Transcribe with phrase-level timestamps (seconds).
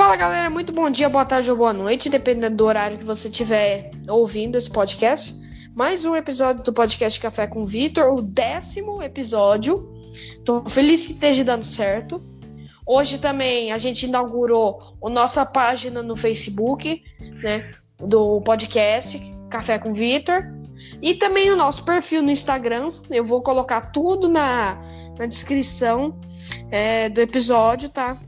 [0.00, 3.28] Fala galera, muito bom dia, boa tarde ou boa noite, dependendo do horário que você
[3.28, 5.34] estiver ouvindo esse podcast.
[5.74, 9.92] Mais um episódio do podcast Café com Vitor, o décimo episódio.
[10.42, 12.24] Tô feliz que esteja dando certo.
[12.86, 17.02] Hoje também a gente inaugurou a nossa página no Facebook,
[17.42, 17.74] né?
[17.98, 20.44] Do podcast Café com Vitor.
[21.02, 22.88] E também o nosso perfil no Instagram.
[23.10, 24.78] Eu vou colocar tudo na,
[25.18, 26.18] na descrição
[26.70, 28.18] é, do episódio, tá?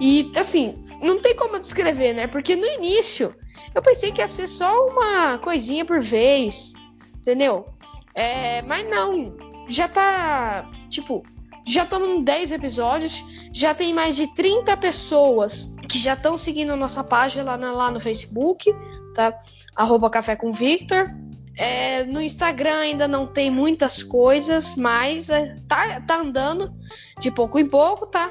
[0.00, 2.26] E assim, não tem como descrever, né?
[2.26, 3.34] Porque no início
[3.74, 6.74] eu pensei que ia ser só uma coisinha por vez,
[7.16, 7.66] entendeu?
[8.14, 9.36] É, mas não,
[9.68, 11.22] já tá, tipo,
[11.66, 16.76] já estamos em 10 episódios, já tem mais de 30 pessoas que já estão seguindo
[16.76, 18.72] nossa página lá, na, lá no Facebook,
[19.14, 19.38] tá?
[19.74, 21.12] Arroba Café com Victor.
[21.58, 26.72] É, no Instagram ainda não tem muitas coisas, mas é, tá, tá andando
[27.18, 28.30] de pouco em pouco, tá?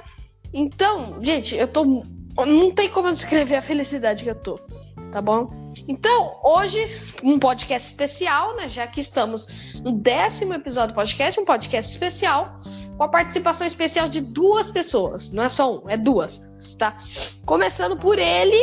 [0.53, 1.83] Então, gente, eu tô.
[2.45, 4.59] Não tem como eu descrever a felicidade que eu tô,
[5.11, 5.49] tá bom?
[5.87, 6.85] Então, hoje,
[7.23, 8.67] um podcast especial, né?
[8.67, 12.59] Já que estamos no décimo episódio do podcast, um podcast especial,
[12.97, 15.31] com a participação especial de duas pessoas.
[15.31, 16.97] Não é só um, é duas, tá?
[17.45, 18.57] Começando por ele,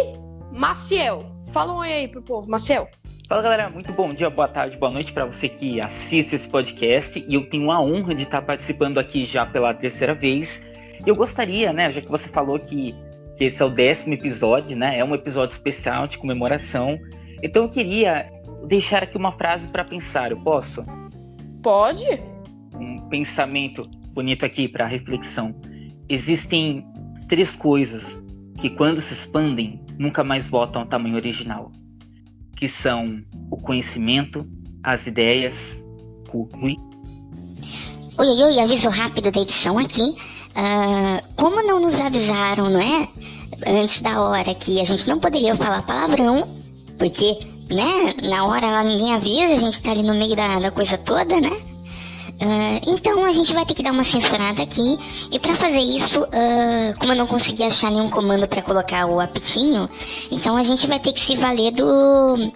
[0.53, 1.25] Maciel.
[1.53, 2.89] Fala um oi aí pro povo, Maciel.
[3.29, 7.25] Fala galera, muito bom dia, boa tarde, boa noite para você que assiste esse podcast.
[7.27, 10.61] E eu tenho a honra de estar participando aqui já pela terceira vez
[11.07, 12.95] eu gostaria, né, já que você falou que,
[13.37, 16.99] que esse é o décimo episódio, né, é um episódio especial de comemoração,
[17.43, 18.31] então eu queria
[18.67, 20.85] deixar aqui uma frase para pensar, eu posso?
[21.63, 22.07] Pode.
[22.75, 25.55] Um pensamento bonito aqui para reflexão.
[26.09, 26.87] Existem
[27.29, 28.23] três coisas
[28.61, 31.73] que quando se expandem nunca mais voltam ao tamanho original,
[32.57, 34.47] que são o conhecimento,
[34.83, 35.85] as ideias,
[36.33, 36.49] o.
[36.63, 36.77] Oi,
[38.19, 40.15] oi, oi, aviso rápido da edição aqui.
[40.53, 43.09] Uh, como não nos avisaram, não é?
[43.67, 46.49] Antes da hora que a gente não poderia falar palavrão,
[46.99, 47.39] porque,
[47.71, 50.99] né, na hora lá ninguém avisa, a gente tá ali no meio da, da coisa
[50.99, 51.73] toda, né?
[52.43, 54.99] Uh, então a gente vai ter que dar uma censurada aqui.
[55.31, 59.21] E para fazer isso, uh, como eu não consegui achar nenhum comando para colocar o
[59.21, 59.89] apitinho,
[60.31, 62.53] então a gente vai ter que se valer do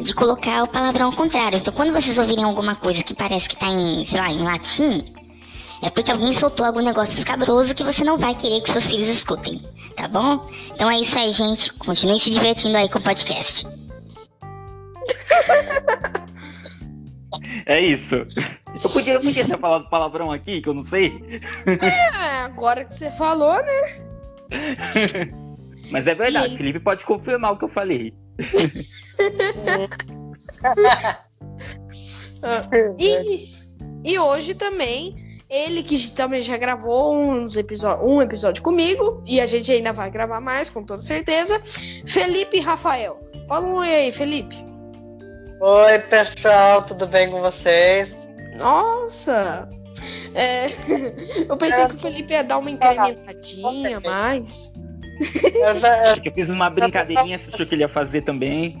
[0.00, 1.58] de colocar o palavrão ao contrário.
[1.58, 5.04] Então quando vocês ouvirem alguma coisa que parece que tá em, sei lá, em latim,
[5.82, 9.08] é porque alguém soltou algum negócio escabroso que você não vai querer que seus filhos
[9.08, 9.60] escutem,
[9.96, 10.48] tá bom?
[10.72, 11.72] Então é isso aí, gente.
[11.72, 13.66] Continue se divertindo aí com o podcast.
[17.66, 18.14] É isso.
[18.14, 18.26] Eu
[18.92, 21.40] podia, eu podia ter falado palavrão aqui, que eu não sei.
[21.66, 24.00] É, agora que você falou, né?
[25.90, 26.56] Mas é verdade, e...
[26.56, 28.14] Felipe pode confirmar o que eu falei.
[32.98, 33.52] e,
[34.04, 39.44] e hoje também ele que também já gravou uns episódio, um episódio comigo, e a
[39.44, 41.60] gente ainda vai gravar mais, com toda certeza.
[42.06, 43.20] Felipe Rafael.
[43.46, 44.56] Fala um oi aí, Felipe.
[45.60, 48.08] Oi, pessoal, tudo bem com vocês?
[48.56, 49.68] Nossa!
[50.34, 50.64] É,
[51.46, 54.72] eu pensei que o Felipe ia dar uma incrementadinha mais.
[56.02, 58.74] Acho que eu fiz uma brincadeirinha, você achou que ele ia fazer também.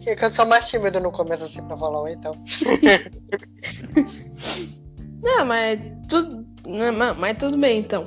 [0.00, 2.32] Que eu sou mais tímido no começo assim pra falar oi, então.
[5.22, 6.46] Não, mas tudo,
[7.18, 8.06] mas tudo bem, então.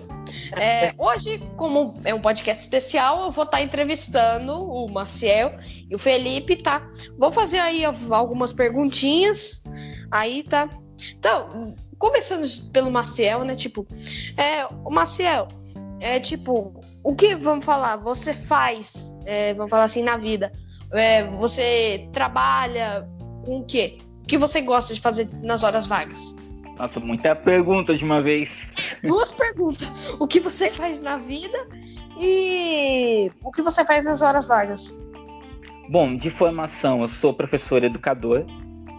[0.59, 5.51] É, hoje, como é um podcast especial, eu vou estar tá entrevistando o Maciel
[5.89, 6.87] e o Felipe, tá?
[7.17, 9.63] Vou fazer aí algumas perguntinhas.
[10.11, 10.69] Aí, tá?
[11.17, 13.55] Então, começando pelo Maciel, né?
[13.55, 13.87] Tipo,
[14.37, 15.47] é, o Maciel,
[15.99, 16.73] é tipo,
[17.03, 20.51] o que, vamos falar, você faz, é, vamos falar assim, na vida?
[20.91, 23.07] É, você trabalha
[23.45, 23.99] com o quê?
[24.21, 26.33] O que você gosta de fazer nas horas vagas?
[26.77, 28.97] Nossa, muita pergunta de uma vez.
[29.03, 29.91] Duas perguntas.
[30.19, 31.67] O que você faz na vida
[32.19, 34.99] e o que você faz nas horas vagas?
[35.89, 38.45] Bom, de formação, eu sou professor educador.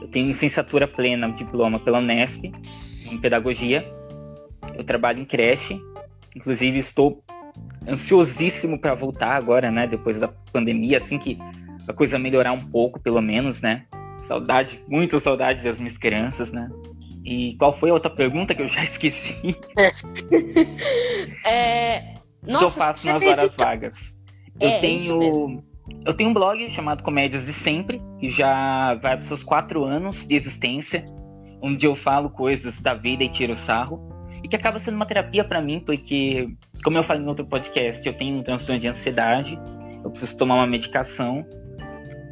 [0.01, 2.45] Eu tenho licenciatura plena, diploma pela Unesp,
[3.11, 3.85] em pedagogia.
[4.77, 5.81] Eu trabalho em creche.
[6.37, 7.25] Inclusive, estou
[7.89, 9.87] ansiosíssimo para voltar agora, né?
[9.87, 11.39] Depois da pandemia, assim que
[11.89, 13.85] a coisa melhorar um pouco, pelo menos, né?
[14.27, 16.69] Saudade, muita saudade das minhas crianças, né?
[17.25, 19.57] E qual foi a outra pergunta que eu já esqueci?
[21.47, 22.15] é...
[22.47, 24.17] Nossa, que eu faço nas horas vagas.
[24.61, 25.65] Eu é, tenho.
[26.05, 30.27] Eu tenho um blog chamado Comédias de Sempre, que já vai para seus quatro anos
[30.27, 31.05] de existência,
[31.63, 34.01] onde eu falo coisas da vida e tiro sarro,
[34.43, 36.49] e que acaba sendo uma terapia para mim, porque,
[36.83, 39.59] como eu falei no outro podcast, eu tenho um transtorno de ansiedade,
[40.03, 41.45] eu preciso tomar uma medicação,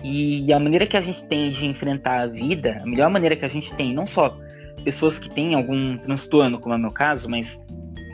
[0.02, 3.44] e a maneira que a gente tem de enfrentar a vida, a melhor maneira que
[3.44, 4.34] a gente tem, não só
[4.82, 7.60] pessoas que têm algum transtorno, como é o meu caso, mas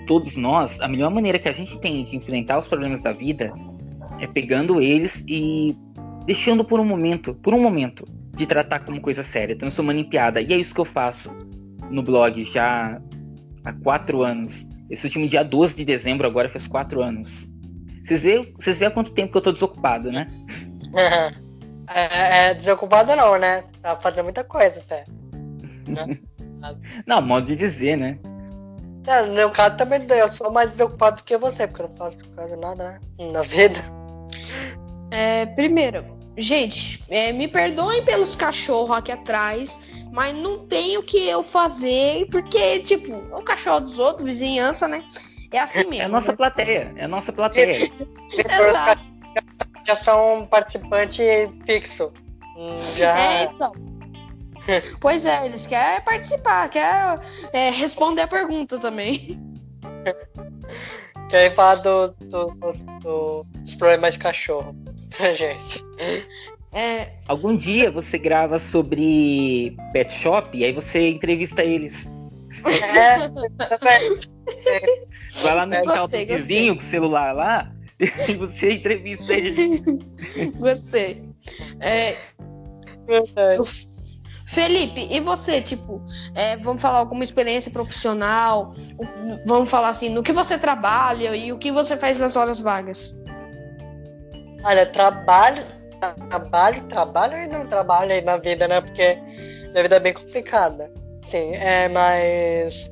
[0.07, 3.53] todos nós, a melhor maneira que a gente tem de enfrentar os problemas da vida
[4.21, 5.77] é pegando eles e
[6.25, 8.05] deixando por um momento, por um momento,
[8.35, 10.41] de tratar como coisa séria, transformando em piada.
[10.41, 11.31] E é isso que eu faço
[11.91, 13.01] no blog já
[13.65, 14.67] há quatro anos.
[14.91, 17.51] Esse último dia 12 de dezembro agora fez quatro anos.
[18.05, 20.27] Vocês veem, vocês veem há quanto tempo que eu tô desocupado, né?
[21.93, 23.65] é, é, desocupado não, né?
[23.83, 25.05] Tá fazendo muita coisa até.
[25.87, 26.19] Né?
[27.07, 28.19] não, modo de dizer, né?
[29.07, 31.97] É, no meu caso também eu sou mais desocupado do que você, porque eu não
[31.97, 33.31] faço quase nada né?
[33.33, 33.83] na vida.
[35.11, 36.05] É, primeiro,
[36.37, 42.27] gente, é, me perdoem pelos cachorros aqui atrás, mas não tem o que eu fazer,
[42.31, 45.03] porque, tipo, o cachorro dos outros, vizinhança, né?
[45.53, 46.03] É assim mesmo.
[46.03, 46.37] É a nossa né?
[46.37, 47.91] plateia, é a nossa plateia.
[48.37, 49.09] Exato.
[49.87, 51.23] Já são um participante
[51.65, 52.13] fixo.
[52.59, 53.19] Hum, já...
[53.19, 53.73] É, então.
[55.01, 57.21] Pois é, eles querem participar, querem
[57.53, 59.41] é, responder a pergunta também.
[61.29, 62.47] Querem falar do, do,
[63.03, 64.75] do, dos problemas de cachorro
[65.15, 65.85] pra gente.
[66.73, 67.09] É...
[67.27, 72.09] Algum dia você grava sobre pet shop e aí você entrevista eles.
[72.67, 73.29] É,
[75.43, 77.71] Vai lá no quintal do vizinho com o celular lá
[78.01, 79.83] e você entrevista eles.
[80.57, 81.23] Gostei.
[81.81, 82.17] É...
[84.49, 86.01] Felipe, e você, tipo,
[86.35, 88.73] é, vamos falar alguma experiência profissional?
[89.45, 93.23] Vamos falar assim, no que você trabalha e o que você faz nas horas vagas?
[94.65, 95.67] Olha, trabalho,
[96.31, 98.81] trabalho, trabalho e não trabalho aí na vida, né?
[98.81, 99.19] Porque
[99.77, 100.91] a vida é bem complicada.
[101.31, 102.91] Sim, é, mas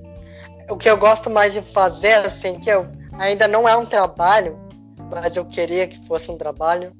[0.68, 2.86] o que eu gosto mais de fazer, assim, que eu
[3.18, 4.60] ainda não é um trabalho,
[5.10, 6.92] mas eu queria que fosse um trabalho,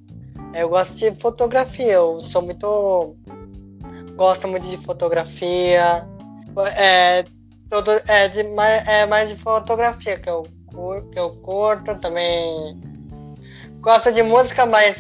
[0.55, 1.93] é, eu gosto de fotografia.
[1.93, 3.15] Eu sou muito
[4.17, 6.07] gosto muito de fotografia.
[6.75, 7.25] É,
[7.71, 8.41] todo, é, de,
[8.87, 10.43] é mais de fotografia que eu,
[11.13, 11.95] que eu curto.
[12.01, 12.81] Também
[13.81, 14.97] gosto de música, mas,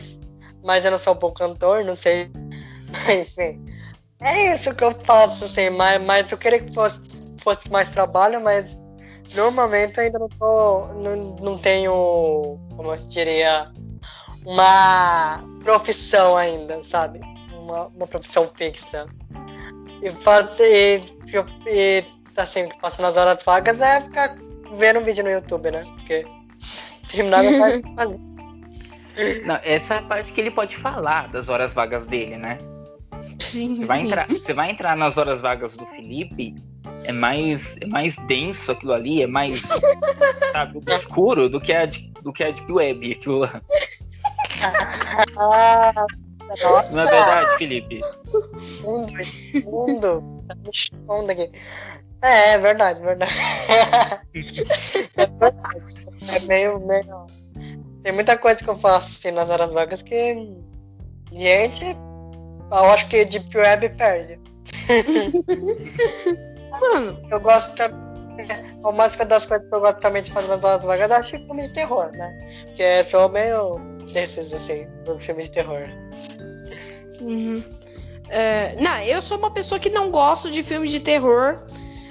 [0.63, 2.31] mas eu não sou um bom cantor, não sei.
[3.21, 3.65] Enfim.
[4.21, 6.99] É isso que eu faço, assim, mas, mas eu queria que fosse,
[7.43, 8.67] fosse mais trabalho, mas
[9.35, 10.87] normalmente ainda não tô.
[10.95, 13.71] Não, não tenho, como eu diria,
[14.45, 17.21] uma profissão ainda, sabe?
[17.67, 19.07] Uma, uma profissão fixa.
[20.03, 21.03] E fazer.
[21.27, 21.37] E,
[21.67, 22.05] e
[22.37, 24.37] assim, passando as horas vagas é ficar
[24.79, 25.79] vendo um vídeo no YouTube, né?
[25.79, 26.27] Porque
[27.11, 28.21] terminar não faz fazer.
[29.47, 32.59] Não, essa é a parte que ele pode falar das horas vagas dele, né?
[33.39, 33.77] Sim.
[33.77, 34.07] Você vai, sim.
[34.07, 36.55] entrar, você vai entrar nas horas vagas do Felipe,
[37.05, 39.63] é mais, é mais denso aquilo ali, é mais
[40.53, 41.87] sabe, escuro do que a,
[42.23, 43.63] do que a Deep Web, aquilo lá.
[45.39, 46.07] Ah,
[46.49, 46.91] nossa.
[46.91, 48.01] Não é verdade, Felipe?
[48.83, 49.13] Mundo,
[49.65, 50.45] mundo.
[50.49, 51.51] Tá me expondo aqui.
[52.23, 53.33] É, é verdade, verdade.
[55.17, 55.97] é verdade.
[56.35, 57.27] É meio, meio.
[58.03, 60.57] Tem muita coisa que eu faço assim nas horas vagas que.
[61.33, 61.85] Gente,
[62.71, 64.39] eu acho que Deep Web perde.
[67.31, 68.07] Eu gosto também.
[68.85, 71.45] A música das coisas que eu gosto também de fazer nas horas vagas é assistir
[71.47, 72.65] filme de terror, né?
[72.67, 73.79] Porque eu sou meio
[74.13, 74.87] desses, assim,
[75.21, 75.89] filmes de terror.
[77.21, 77.63] Uhum.
[78.29, 81.57] É, não, eu sou uma pessoa que não gosto de filmes de terror.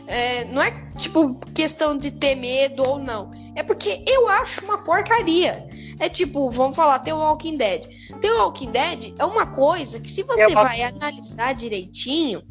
[0.08, 3.32] É, não é tipo questão de ter medo ou não.
[3.56, 5.68] É porque eu acho uma porcaria.
[6.00, 7.86] É tipo, vamos falar, tem o Walking Dead.
[8.20, 12.44] Tem o Walking Dead é uma coisa que, se você Eu- vai analisar direitinho,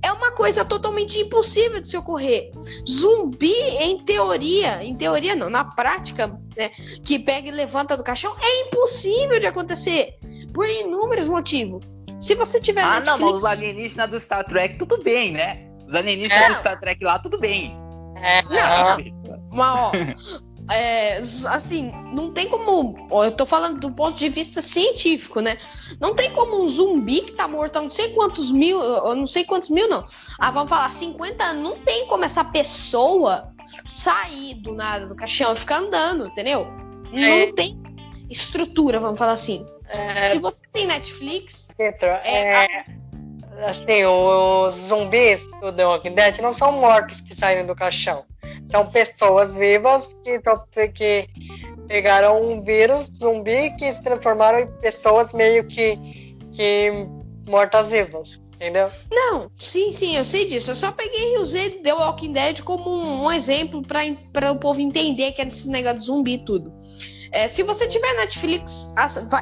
[0.00, 2.52] é uma coisa totalmente impossível de se ocorrer.
[2.88, 6.70] Zumbi, em teoria, em teoria não, na prática, né,
[7.04, 10.14] que pega e levanta do caixão, é impossível de acontecer.
[10.52, 11.84] Por inúmeros motivos.
[12.24, 13.32] Se você tiver Ah, não, Netflix...
[13.32, 15.68] mas os alienígenas do Star Trek, tudo bem, né?
[15.86, 16.48] Os alienígenas É.
[16.48, 17.76] do Star Trek lá, tudo bem.
[18.16, 18.40] É,
[19.52, 19.92] Mas, ó,
[20.72, 23.06] é, assim, não tem como.
[23.10, 25.58] ó, Eu tô falando do ponto de vista científico, né?
[26.00, 29.26] Não tem como um zumbi que tá morto há não sei quantos mil, eu não
[29.26, 30.06] sei quantos mil, não.
[30.38, 31.62] Ah, vamos falar, 50 anos.
[31.62, 33.52] Não tem como essa pessoa
[33.84, 36.66] sair do nada do caixão e ficar andando, entendeu?
[37.12, 37.46] É.
[37.46, 37.78] Não tem
[38.30, 39.66] estrutura, vamos falar assim.
[39.88, 42.84] É, Se você tem Netflix, Pietro, é,
[43.66, 48.24] assim, os zumbis do The Walking Dead não são mortos que saíram do caixão.
[48.70, 51.26] São pessoas vivas que, só- que
[51.86, 55.96] pegaram um vírus zumbi que se transformaram em pessoas meio que,
[56.54, 56.90] que
[57.46, 58.88] mortas-vivas, entendeu?
[59.12, 60.70] Não, sim, sim, eu sei disso.
[60.70, 63.82] Eu só peguei e usei The Walking Dead como um, um exemplo
[64.32, 66.72] para o povo entender que era esse negócio de zumbi e tudo.
[67.34, 68.94] É, se você tiver Netflix,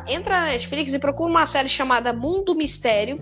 [0.08, 3.20] entra na Netflix e procura uma série chamada Mundo Mistério,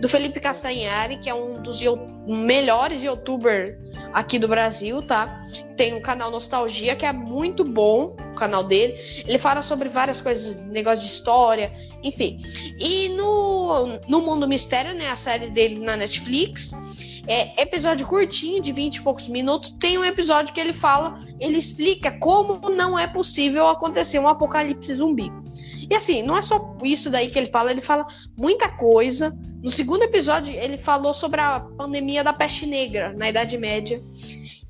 [0.00, 1.80] do Felipe Castanhari, que é um dos
[2.26, 3.76] melhores youtubers
[4.12, 5.40] aqui do Brasil, tá?
[5.76, 8.98] Tem o canal Nostalgia, que é muito bom, o canal dele.
[9.24, 11.72] Ele fala sobre várias coisas, negócio de história,
[12.02, 12.38] enfim.
[12.76, 16.72] E no, no Mundo Mistério, né, a série dele na Netflix,
[17.28, 21.58] é, episódio curtinho, de 20 e poucos minutos, tem um episódio que ele fala, ele
[21.58, 25.30] explica como não é possível acontecer um apocalipse zumbi.
[25.90, 28.06] E assim, não é só isso daí que ele fala, ele fala
[28.36, 29.38] muita coisa.
[29.62, 34.02] No segundo episódio, ele falou sobre a pandemia da peste negra na Idade Média.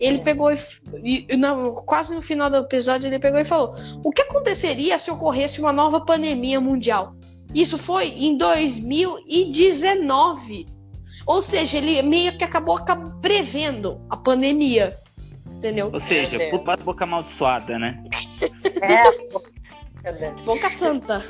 [0.00, 3.70] Ele pegou e, e não, quase no final do episódio, ele pegou e falou:
[4.02, 7.14] o que aconteceria se ocorresse uma nova pandemia mundial?
[7.54, 10.77] Isso foi em 2019.
[11.28, 12.80] Ou seja, ele meio que acabou
[13.20, 14.96] prevendo a pandemia.
[15.46, 15.90] Entendeu?
[15.92, 16.50] Ou seja, é.
[16.50, 18.02] boca amaldiçoada, né?
[18.80, 20.30] É.
[20.44, 21.22] Boca santa.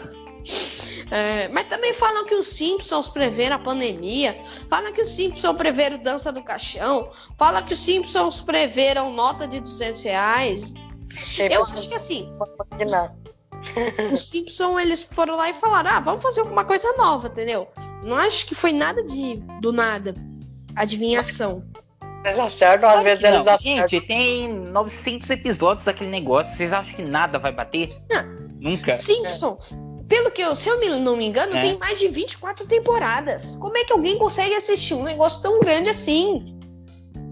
[1.11, 4.41] É, mas também falam que os Simpsons preveram a pandemia.
[4.69, 7.11] Falam que os Simpsons preveram dança do caixão.
[7.37, 10.75] Falam que os Simpsons preveram nota de 200 reais.
[11.39, 12.31] Eu acho que assim.
[14.13, 17.69] Os Simpsons, eles foram lá e falaram: ah, vamos fazer alguma coisa nova, entendeu?
[18.05, 20.15] Não acho que foi nada de do nada.
[20.77, 21.63] Adivinhação.
[22.25, 23.89] Eles acertam, às vezes eles acertam.
[23.89, 26.57] Gente, tem 900 episódios daquele negócio.
[26.57, 27.91] Vocês acham que nada vai bater?
[28.11, 28.39] Não.
[28.61, 28.93] Nunca.
[28.93, 29.59] Simpson,
[30.09, 31.61] pelo que eu, se eu não me engano, é.
[31.61, 33.57] tem mais de 24 temporadas.
[33.57, 36.59] Como é que alguém consegue assistir um negócio tão grande assim?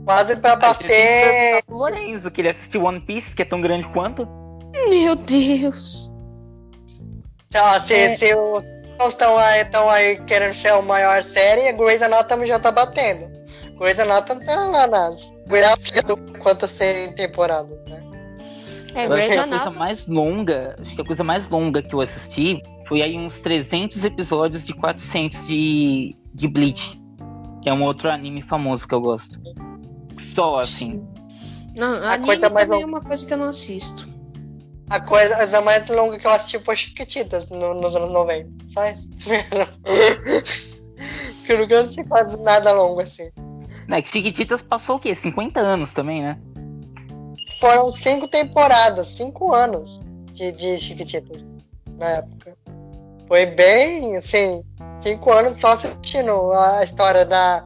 [0.04, 1.60] Quase pra bater.
[1.68, 4.28] Lorenzo, que ele assistiu One Piece, que é tão grande quanto.
[4.88, 6.15] Meu Deus.
[7.48, 8.16] Então, se, é.
[8.16, 8.64] se os
[9.08, 13.30] estão aí, estão aí querendo ser a maior série, Grey's Anatomy já tá batendo.
[13.78, 15.36] Grey's Anatomy tá lá nas
[16.06, 18.02] do quanto ser temporada, né?
[18.94, 21.94] É, eu acho que a coisa mais longa, acho que a coisa mais longa que
[21.94, 27.00] eu assisti foi aí uns 300 episódios de 400 de, de Bleach,
[27.62, 29.38] que é um outro anime famoso que eu gosto.
[30.18, 31.06] Só assim.
[31.76, 34.08] Não, a anime coisa mais também é uma coisa que eu não assisto.
[34.88, 38.48] A coisa mais longa que eu assisti foi Chiquititas no, nos anos 90.
[38.72, 39.02] Só isso
[41.52, 43.30] eu nunca assisti quase nada longo assim.
[43.88, 45.14] Né, que Chiquititas passou o quê?
[45.14, 46.38] 50 anos também, né?
[47.60, 50.00] Foram cinco temporadas, cinco anos
[50.32, 51.42] de, de Chiquititas
[51.98, 52.56] na época.
[53.26, 54.62] Foi bem, assim,
[55.02, 57.64] cinco anos só assistindo a história da,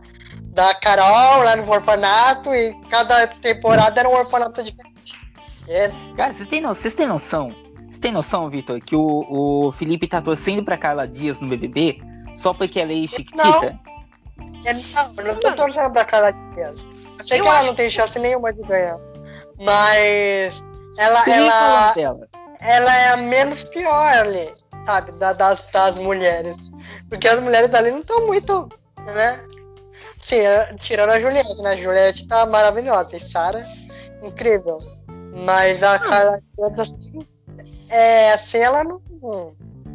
[0.52, 4.89] da Carol lá no orfanato e cada temporada era um orfanato diferente.
[5.70, 5.94] Yes.
[6.16, 7.54] Cara, vocês têm, vocês têm noção?
[7.88, 12.00] Você tem noção, Vitor, que o, o Felipe tá torcendo pra Carla Dias no BBB
[12.34, 13.40] só porque ela é chiquitita?
[13.44, 13.60] Não,
[14.66, 16.74] eu não, não tô torcendo pra Carla Dias.
[17.18, 18.18] Eu sei eu que ela não tem chance que...
[18.18, 18.98] nenhuma de ganhar.
[19.60, 20.60] Mas
[20.98, 21.94] ela, ela,
[22.60, 24.52] ela é a menos pior ali,
[24.84, 26.56] sabe, da, das, das mulheres.
[27.08, 28.68] Porque as mulheres ali não estão muito,
[29.06, 29.40] né?
[30.26, 30.42] Sim,
[30.78, 31.70] tirando a Juliette, né?
[31.70, 33.16] A Juliette tá maravilhosa.
[33.16, 33.62] E Sarah,
[34.22, 34.78] incrível.
[35.32, 36.42] Mas a cara
[36.78, 37.26] assim,
[37.88, 39.00] é, assim, ela não.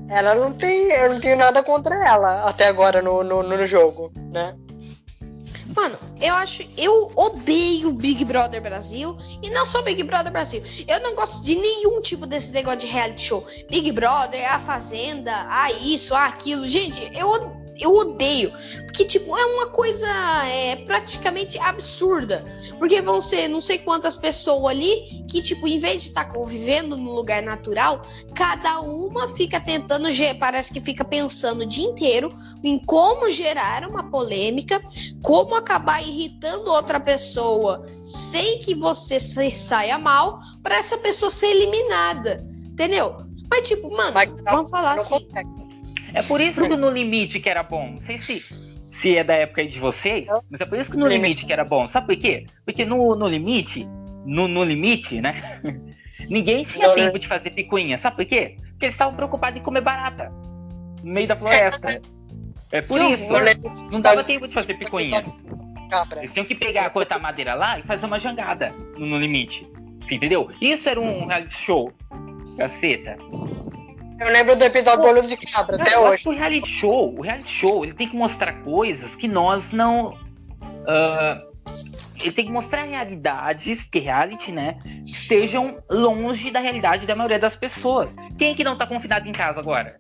[0.08, 0.92] Ela não tem.
[0.92, 4.56] Eu não tenho nada contra ela até agora no, no, no jogo, né?
[5.75, 6.63] Mano, eu acho.
[6.77, 9.18] Eu odeio Big Brother Brasil.
[9.42, 10.62] E não só Big Brother Brasil.
[10.88, 13.46] Eu não gosto de nenhum tipo desse negócio de reality show.
[13.70, 16.68] Big Brother, A Fazenda, a isso, a aquilo.
[16.68, 18.51] Gente, eu odeio eu odeio.
[18.86, 20.08] Porque, tipo, é uma coisa
[20.48, 22.46] é, praticamente absurda.
[22.79, 26.34] Porque vão ser não sei quantas pessoas ali que, tipo, em vez de estar tá
[26.34, 28.01] convivendo no lugar natural,
[28.34, 30.08] cada uma fica tentando,
[30.39, 34.82] parece que fica pensando o dia inteiro em como gerar uma polêmica,
[35.22, 42.46] como acabar irritando outra pessoa sem que você saia mal, para essa pessoa ser eliminada.
[42.65, 43.25] Entendeu?
[43.50, 45.20] Mas, tipo, mano, Mas, vamos falar assim.
[45.25, 45.64] Consegue
[46.15, 47.91] é por isso que no limite que era bom.
[47.91, 51.07] Não sei se, se é da época de vocês, mas é por isso que no
[51.07, 51.86] limite que era bom.
[51.86, 52.45] Sabe por quê?
[52.63, 53.86] Porque no, no limite,
[54.25, 55.62] no, no limite, né?
[56.29, 56.95] Ninguém tinha né?
[56.95, 57.98] tempo de fazer picuinha.
[57.98, 58.55] Sabe por quê?
[58.72, 60.31] Porque eles estavam preocupados em comer barata
[61.03, 62.01] no meio da floresta.
[62.72, 63.34] É por isso.
[63.91, 65.24] Não dava tempo de fazer picuinha.
[66.17, 69.67] Eles tinham que pegar, cortar madeira lá e fazer uma jangada no, no limite.
[70.01, 70.50] Você entendeu?
[70.62, 71.91] Isso era um reality show.
[72.57, 73.17] Caceta.
[74.19, 76.24] Eu lembro do episódio do Olho de Cabra, até hoje.
[76.25, 80.12] o reality show, o reality show, ele tem que mostrar coisas que nós não.
[80.12, 81.55] Uh,
[82.22, 84.77] ele tem que mostrar realidades, que reality, né?
[85.05, 88.15] Estejam longe da realidade da maioria das pessoas.
[88.38, 90.00] Quem é que não tá confinado em casa agora?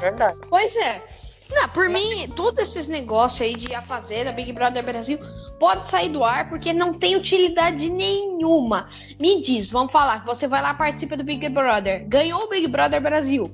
[0.00, 0.38] Verdade.
[0.48, 1.02] Pois é.
[1.50, 5.18] Não, por mim, todos esses negócios aí de A Fazenda, Big Brother Brasil,
[5.60, 8.86] pode sair do ar porque não tem utilidade nenhuma.
[9.20, 12.66] Me diz, vamos falar que você vai lá participa do Big Brother, ganhou o Big
[12.66, 13.52] Brother Brasil.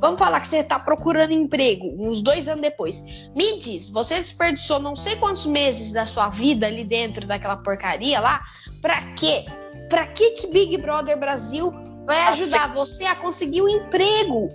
[0.00, 3.30] Vamos falar que você tá procurando emprego uns dois anos depois.
[3.34, 8.20] Me diz, você desperdiçou não sei quantos meses da sua vida ali dentro daquela porcaria
[8.20, 8.42] lá?
[8.82, 9.44] Pra quê?
[9.88, 11.72] Pra que que Big Brother Brasil
[12.04, 14.50] vai ajudar você a conseguir um emprego?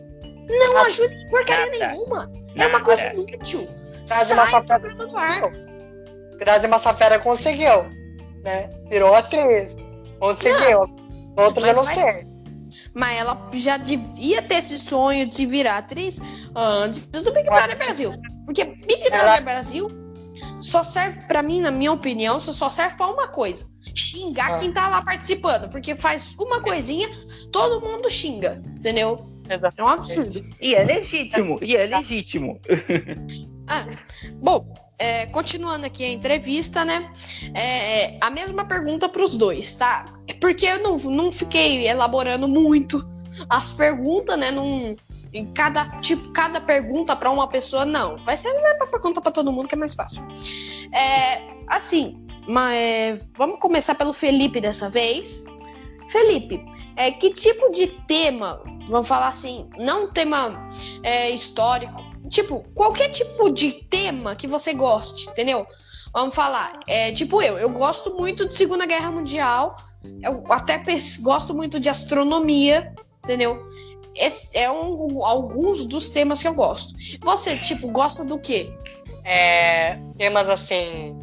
[0.49, 2.29] Não ajuda em porcaria nenhuma.
[2.55, 3.65] É uma coisa inútil.
[4.05, 5.68] Sai do programa do ar.
[6.39, 7.83] Grazi Massafera conseguiu,
[8.43, 8.69] né?
[8.89, 9.75] Virou atriz.
[10.19, 10.81] Conseguiu.
[11.37, 12.29] Outros eu não Mas sei.
[12.93, 16.19] Mas ela já devia ter esse sonho de se virar atriz
[16.55, 18.13] antes do Big Brother Brasil.
[18.45, 19.89] Porque Big Ela- Brother Brasil
[20.61, 23.65] só serve, pra mim, na minha opinião, só só serve pra uma coisa:
[23.95, 24.59] xingar Ah.
[24.59, 25.69] quem tá lá participando.
[25.71, 27.09] Porque faz uma coisinha,
[27.51, 29.25] todo mundo xinga, entendeu?
[29.77, 30.39] É um absurdo.
[30.61, 32.59] E é legítimo, e é legítimo.
[33.71, 33.85] Ah,
[34.41, 34.65] bom,
[34.99, 37.11] é, continuando aqui a entrevista, né?
[37.55, 40.13] É, a mesma pergunta para os dois, tá?
[40.41, 43.03] Porque eu não, não fiquei elaborando muito
[43.49, 44.47] as perguntas, né?
[45.31, 48.17] Em cada tipo, cada pergunta para uma pessoa, não.
[48.25, 50.27] Vai ser né, pra pergunta para todo mundo que é mais fácil.
[50.93, 55.45] É, assim, mas vamos começar pelo Felipe dessa vez.
[56.09, 56.59] Felipe,
[56.97, 60.67] é, que tipo de tema, vamos falar assim, não tema
[61.03, 65.65] é, histórico, tipo, qualquer tipo de tema que você goste, entendeu?
[66.13, 69.77] Vamos falar, é, tipo eu, eu gosto muito de Segunda Guerra Mundial,
[70.23, 70.83] eu até
[71.21, 72.93] gosto muito de astronomia,
[73.23, 73.67] entendeu?
[74.15, 76.93] Esse é um, alguns dos temas que eu gosto.
[77.23, 78.71] Você, tipo, gosta do quê?
[79.23, 81.15] É, temas assim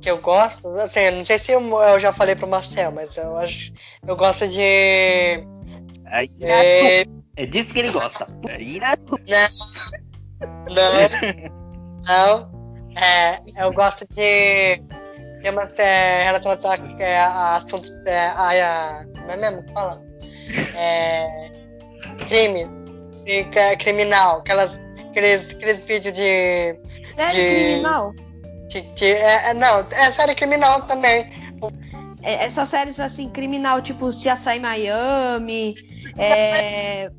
[0.00, 3.36] que eu gosto, assim, não sei se eu, eu já falei pro Marcel, mas eu
[3.38, 3.72] acho
[4.06, 5.42] eu gosto de
[6.14, 7.04] Aí, é,
[7.36, 8.26] É disso que ele gosta.
[8.48, 9.18] É irado.
[9.26, 9.48] não,
[12.06, 12.50] não,
[13.00, 14.82] é, eu gosto de
[15.42, 20.02] temas é, relacionados a, é, a assuntos é, a, a, como é mesmo que fala?
[20.74, 21.50] É,
[22.28, 22.66] crime,
[23.24, 24.70] que é criminal, aquelas,
[25.10, 26.76] aqueles, aqueles vídeos de
[27.16, 28.12] Série De- criminal?
[28.68, 31.30] De, de- é, é, não, é série criminal também.
[32.22, 35.74] É, essas séries assim, criminal, tipo CSI Miami,
[36.18, 37.10] é...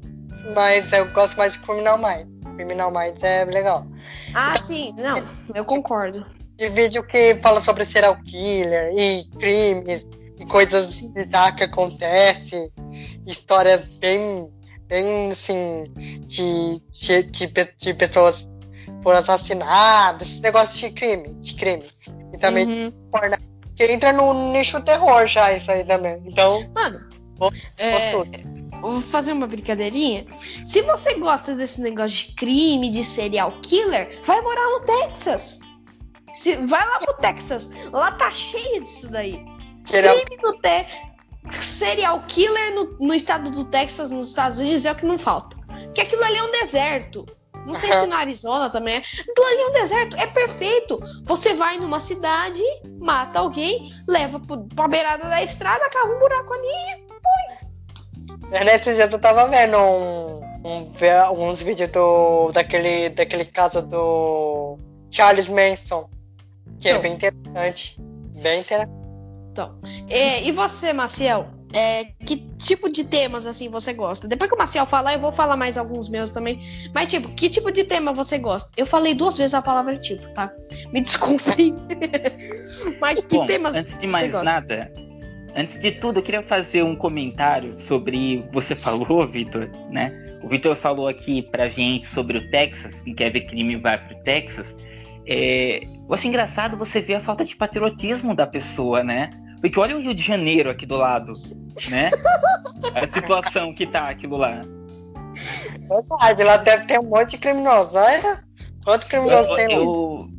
[0.54, 2.28] Mas eu gosto mais de Criminal mais.
[2.56, 3.86] Criminal mais é legal.
[4.34, 5.22] Ah, sim, não,
[5.54, 6.26] eu concordo.
[6.58, 10.06] De vídeo que fala sobre serial killer e crimes
[10.40, 12.72] e coisas bizarras que acontecem.
[13.28, 14.50] Histórias bem,
[14.88, 15.92] bem assim,
[16.28, 18.48] de, de, de, de pessoas
[19.04, 21.84] foram assassinadas, esse negócio de crime, de crime.
[22.34, 22.94] E também Uhum.
[23.76, 26.22] que entra no nicho terror já isso aí também.
[26.26, 27.00] Então, Mano,
[27.38, 28.12] Vou- é,
[28.82, 30.26] vou fazer uma brincadeirinha.
[30.66, 35.60] Se você gosta desse negócio de crime, de serial killer, vai morar no Texas.
[36.34, 37.72] Se, vai lá pro Texas.
[37.92, 39.44] Lá tá cheio disso daí.
[39.90, 40.86] serial Crime no Te
[41.50, 45.56] Serial killer no, no estado do Texas, nos Estados Unidos, é o que não falta.
[45.86, 47.26] Porque aquilo ali é um deserto.
[47.66, 48.02] Não sei Aham.
[48.02, 48.98] se no Arizona também é.
[48.98, 50.18] Aquilo ali é um deserto.
[50.18, 51.00] É perfeito.
[51.24, 52.62] Você vai numa cidade,
[53.00, 57.05] mata alguém, leva pro, pra beirada da estrada, cava um buraco ali.
[58.52, 64.78] Nesse dia eu tava vendo um, um, uns vídeos do, daquele, daquele caso do
[65.12, 66.10] Charles Manson,
[66.80, 67.02] que é Então.
[67.02, 68.00] bem interessante.
[68.42, 69.06] Bem interessante.
[70.10, 71.48] É, e você, Maciel?
[71.74, 74.28] É, que tipo de temas assim você gosta?
[74.30, 76.60] Depois que o Maciel falar, eu vou falar mais alguns meus também.
[76.94, 78.70] Mas, tipo, que tipo de tema você gosta?
[78.78, 80.50] Eu falei duas vezes a palavra tipo, tá?
[80.94, 81.76] Me desculpem.
[83.02, 84.44] Mas que Bom, temas antes de você mais gosta?
[84.44, 84.92] nada,
[85.56, 90.12] antes de tudo, eu queria fazer um comentário sobre o que você falou, Vitor, né?
[90.44, 94.16] O Vitor falou aqui pra gente sobre o Texas, quem quer ver crime vai pro
[94.24, 94.78] Texas.
[95.26, 99.30] É, eu acho engraçado você ver a falta de patriotismo da pessoa, né?
[99.60, 101.34] Porque olha o Rio de Janeiro aqui do lado,
[101.90, 102.12] né?
[102.94, 104.62] A situação que tá aquilo lá.
[105.90, 107.94] Verdade, lá deve ter um monte de criminosos.
[107.94, 108.44] Olha
[108.84, 109.74] quantos criminosos Eu, tem lá.
[109.74, 110.30] eu,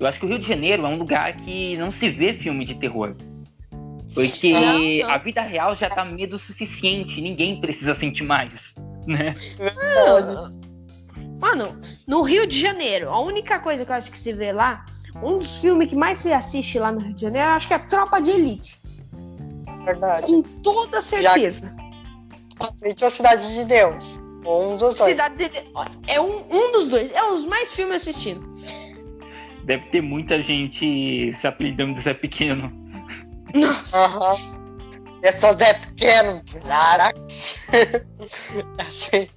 [0.00, 2.64] eu acho que o Rio de Janeiro é um lugar que não se vê filme
[2.64, 3.14] de terror.
[4.16, 5.10] Porque Não, não.
[5.10, 8.74] a vida real já tá medo o suficiente, ninguém precisa sentir mais,
[9.06, 9.34] né?
[9.58, 10.66] Não.
[11.38, 14.86] Mano, no Rio de Janeiro, a única coisa que eu acho que se vê lá,
[15.22, 17.74] um dos filmes que mais se assiste lá no Rio de Janeiro, eu acho que
[17.74, 18.78] é Tropa de Elite.
[19.84, 20.26] Verdade.
[20.26, 21.76] Com toda certeza.
[22.82, 24.02] Gente, ou Cidade de Deus.
[24.46, 25.00] Ou um dos dois.
[25.00, 25.58] Cidade de...
[26.06, 27.12] É um, um dos dois.
[27.12, 28.42] É os mais filmes assistidos.
[29.64, 32.85] Deve ter muita gente se apelidando de Zé Pequeno.
[33.60, 34.04] Nossa.
[34.04, 34.34] Aham.
[35.22, 36.42] Eu sou Zé Pequeno.
[36.62, 37.20] Caraca.
[38.78, 39.28] assim.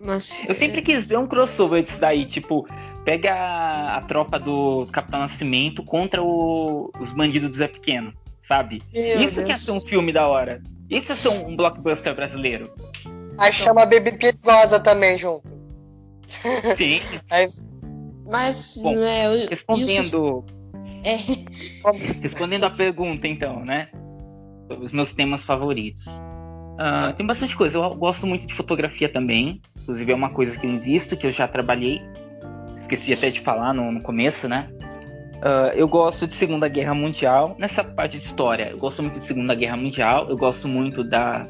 [0.00, 2.66] Mas, Eu sempre quis ver um crossover disso daí, tipo,
[3.04, 8.80] Pega a, a tropa do Capitão Nascimento contra o, os bandidos do Zé Pequeno, sabe?
[8.92, 9.64] Meu Isso que ia Deus.
[9.64, 10.62] ser um filme da hora.
[10.88, 12.72] Isso ia ser um, um blockbuster brasileiro.
[13.38, 15.48] Aí chama a Baby Perigosa também junto.
[16.76, 17.44] Sim, Aí,
[18.24, 20.44] Mas, Bom, né, eu- isso- respondendo,
[21.04, 21.16] é,
[22.20, 23.88] respondendo a pergunta, então, né?
[24.68, 26.04] Sobre os meus temas favoritos.
[26.78, 27.78] Ah, tem bastante coisa.
[27.78, 29.60] Eu gosto muito de fotografia também.
[29.82, 32.00] Inclusive, é uma coisa que eu invisto, que eu já trabalhei.
[32.76, 34.68] Esqueci até de falar no, no começo, né?
[35.42, 37.56] Ah, eu gosto de Segunda Guerra Mundial.
[37.58, 40.28] Nessa parte de história, eu gosto muito de Segunda Guerra Mundial.
[40.28, 41.46] Eu gosto muito da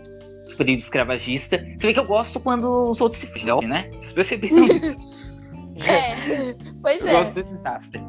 [0.53, 1.59] do período escravagista.
[1.59, 3.91] Você vê que eu gosto quando os outros se fudem, né?
[3.95, 4.97] Vocês perceberam isso?
[5.81, 7.13] é, pois Eu é.
[7.13, 8.01] gosto do desastre.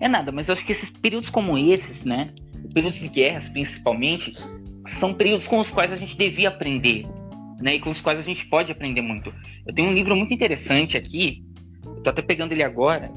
[0.00, 2.30] É nada, mas eu acho que esses períodos como esses, né?
[2.72, 4.30] Períodos de guerras, principalmente,
[4.86, 7.06] são períodos com os quais a gente devia aprender,
[7.60, 7.74] né?
[7.74, 9.32] E com os quais a gente pode aprender muito.
[9.66, 11.44] Eu tenho um livro muito interessante aqui,
[11.84, 13.10] eu tô até pegando ele agora,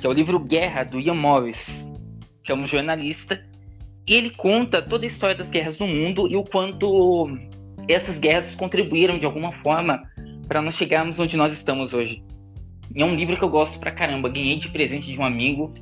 [0.00, 1.90] que é o livro Guerra, do Ian Morris,
[2.44, 3.44] que é um jornalista,
[4.06, 7.28] e ele conta toda a história das guerras no mundo e o quanto
[7.86, 10.02] essas guerras contribuíram de alguma forma
[10.46, 12.22] para nós chegarmos onde nós estamos hoje.
[12.94, 14.30] E é um livro que eu gosto pra caramba.
[14.30, 15.72] Ganhei de presente de um amigo.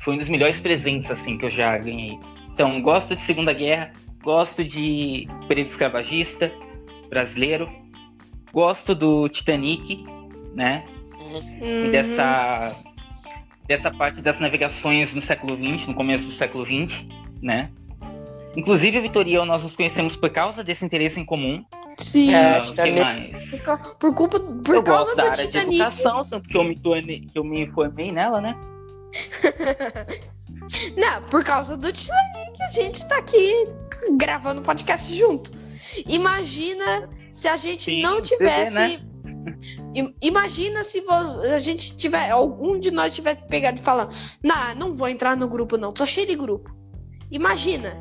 [0.00, 2.18] Foi um dos melhores presentes assim que eu já ganhei.
[2.52, 6.50] Então, gosto de Segunda Guerra, gosto de período escravagista
[7.08, 7.70] brasileiro,
[8.52, 10.04] gosto do Titanic,
[10.54, 10.84] né?
[11.60, 11.90] E Uhum.
[11.90, 12.74] dessa
[13.68, 17.04] dessa parte das navegações no século XX, no começo do século XX,
[17.40, 17.70] né?
[18.56, 21.64] Inclusive, a Vitor e eu, nós nos conhecemos por causa desse interesse em comum.
[21.96, 22.34] Sim.
[22.34, 22.60] É,
[22.98, 23.62] mais?
[23.62, 25.74] Por, por culpa, por eu causa gosto da do área de Titanic.
[25.76, 28.56] educação, tanto que eu me, tornei, que eu me formei nela, né?
[30.96, 33.68] Não, por causa do Titanic, a gente tá aqui
[34.16, 35.50] gravando podcast junto.
[36.06, 38.74] Imagina se a gente Sim, não você vê, tivesse.
[38.74, 39.00] né?
[39.94, 41.02] Im- Imagina se
[41.52, 42.30] a gente tiver.
[42.30, 44.10] Algum de nós tivesse pegado e falando:
[44.44, 45.90] Nah, não vou entrar no grupo, não.
[45.90, 46.70] Tô cheio de grupo.
[47.30, 47.92] Imagina.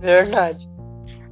[0.00, 0.68] verdade.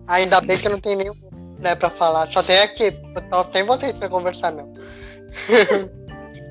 [0.06, 1.14] Ainda bem que não tem nenhum
[1.59, 2.30] né, pra falar.
[2.30, 2.92] Só tem aqui.
[3.28, 4.72] Só tem vocês pra conversar mesmo.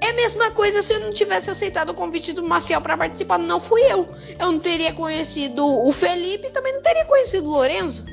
[0.05, 3.39] É a mesma coisa se eu não tivesse aceitado o convite do Maciel pra participar.
[3.39, 4.07] Não fui eu.
[4.39, 8.05] Eu não teria conhecido o Felipe e também não teria conhecido o Lorenzo.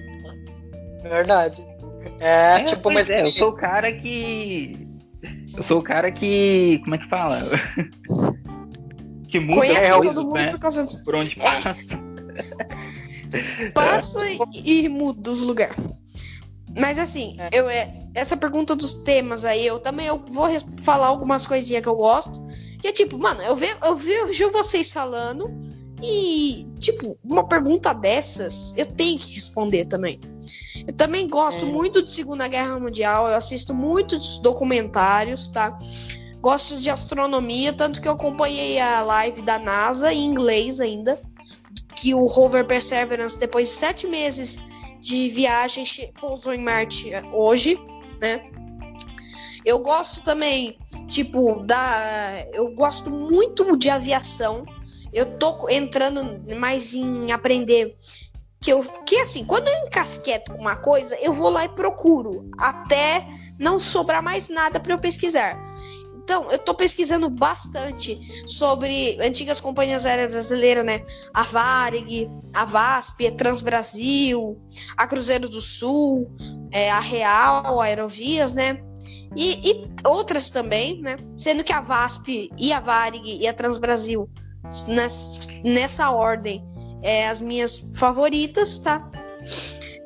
[1.03, 1.63] Verdade.
[2.19, 4.89] É, É, tipo, mas é, eu sou o cara que.
[5.55, 6.81] Eu sou o cara que.
[6.83, 7.37] Como é que fala?
[9.29, 10.51] que muda Conhece coisas, todo mundo né?
[10.53, 11.05] por causa disso.
[11.05, 11.99] Por onde passa.
[13.75, 14.21] passa
[14.65, 16.03] e, e muda os lugares.
[16.79, 17.51] Mas assim, É.
[17.53, 20.49] eu é, essa pergunta dos temas aí, eu também eu vou
[20.83, 22.43] falar algumas coisinhas que eu gosto.
[22.81, 25.51] Que é tipo, mano, eu, ve, eu vejo vocês falando
[26.03, 30.19] e, tipo, uma pergunta dessas eu tenho que responder também.
[30.87, 31.69] Eu também gosto É.
[31.69, 35.79] muito de Segunda Guerra Mundial, eu assisto muitos documentários, tá?
[36.41, 41.21] Gosto de astronomia, tanto que eu acompanhei a live da NASA em inglês ainda
[41.95, 44.61] que o rover Perseverance, depois de sete meses
[45.03, 45.85] de viagem,
[46.21, 47.77] pousou em Marte eh, hoje,
[48.21, 48.49] né?
[49.65, 52.47] Eu gosto também, tipo, da.
[52.53, 54.65] Eu gosto muito de aviação.
[55.13, 57.97] Eu tô entrando mais em aprender.
[58.61, 58.83] Que eu.
[59.05, 62.49] Que assim, quando eu encasqueto com uma coisa, eu vou lá e procuro.
[62.57, 63.27] Até
[63.59, 65.59] não sobrar mais nada para eu pesquisar.
[66.23, 71.03] Então, eu tô pesquisando bastante sobre antigas companhias aéreas brasileiras, né?
[71.35, 74.57] A Varig, a VASP, a Transbrasil,
[74.97, 76.31] a Cruzeiro do Sul,
[76.71, 78.79] é, a Real, a Aerovias, né?
[79.37, 81.17] E, e outras também, né?
[81.37, 84.29] Sendo que a VASP e a Varig e a Transbrasil,
[84.89, 86.65] nes- nessa ordem,
[87.03, 89.11] é as minhas favoritas, tá?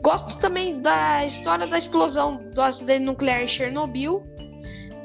[0.02, 4.22] Gosto também da história da explosão do acidente nuclear em Chernobyl.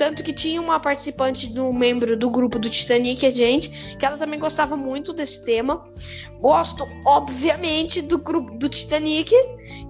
[0.01, 4.17] Tanto que tinha uma participante do membro do grupo do Titanic, a gente, que ela
[4.17, 5.87] também gostava muito desse tema.
[6.39, 9.29] Gosto, obviamente, do grupo do Titanic,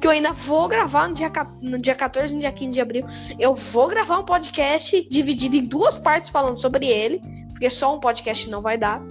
[0.02, 2.82] que eu ainda vou gravar no dia, no dia 14 e no dia 15 de
[2.82, 3.06] abril.
[3.40, 7.22] Eu vou gravar um podcast dividido em duas partes falando sobre ele,
[7.52, 9.02] porque só um podcast não vai dar.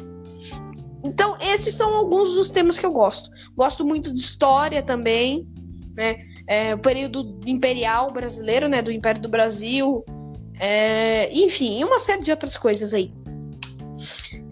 [1.02, 3.30] Então, esses são alguns dos temas que eu gosto.
[3.56, 5.48] Gosto muito de história também,
[5.96, 6.18] né?
[6.46, 8.82] É, o período imperial brasileiro, né?
[8.82, 10.04] Do Império do Brasil.
[10.60, 13.10] É, enfim, e uma série de outras coisas aí.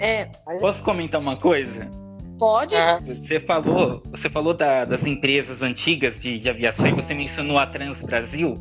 [0.01, 0.25] É,
[0.61, 1.91] Posso comentar uma coisa?
[2.39, 2.77] pode?
[2.77, 7.59] Ah, Você falou, você falou da- das empresas antigas de, de aviação e você mencionou
[7.59, 8.61] a Trans Brasil.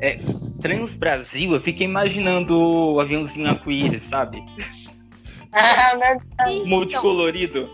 [0.00, 0.16] É,
[0.62, 4.42] Trans Brasil, eu fiquei imaginando o aviãozinho arco-íris, sabe?
[5.52, 6.24] ah, verdade.
[6.38, 7.68] Então, Multicolorido.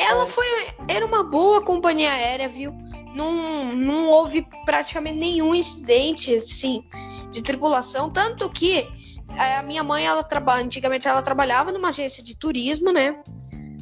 [0.00, 0.46] ela foi.
[0.88, 2.72] Era uma boa companhia aérea, viu?
[3.14, 6.84] Não, não houve praticamente nenhum incidente, assim,
[7.30, 8.10] de tripulação.
[8.10, 8.86] Tanto que
[9.38, 13.16] a minha mãe, ela trabalha, antigamente ela trabalhava numa agência de turismo, né?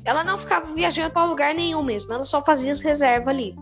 [0.04, 3.54] Ela não ficava viajando para lugar nenhum mesmo, ela só fazia as reservas ali.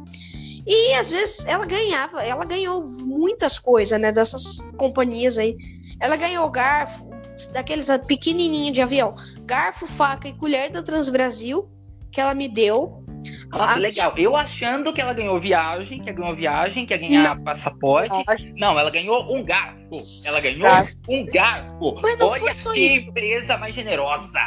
[0.66, 5.56] E às vezes ela ganhava, ela ganhou muitas coisas, né, dessas companhias aí.
[6.00, 7.08] Ela ganhou garfo,
[7.52, 11.68] daqueles pequenininhos de avião, garfo, faca e colher da Transbrasil,
[12.10, 13.04] que ela me deu.
[13.50, 14.12] Nossa, A- legal.
[14.16, 18.24] Eu achando que ela ganhou viagem, que ela ganhou viagem, que ia ganhar passaporte.
[18.56, 19.76] Não, ela ganhou um garfo.
[20.24, 20.96] Ela ganhou Garfo.
[21.08, 22.00] um garfo.
[22.02, 23.08] Mas não Olha foi só que isso.
[23.08, 24.40] empresa mais generosa.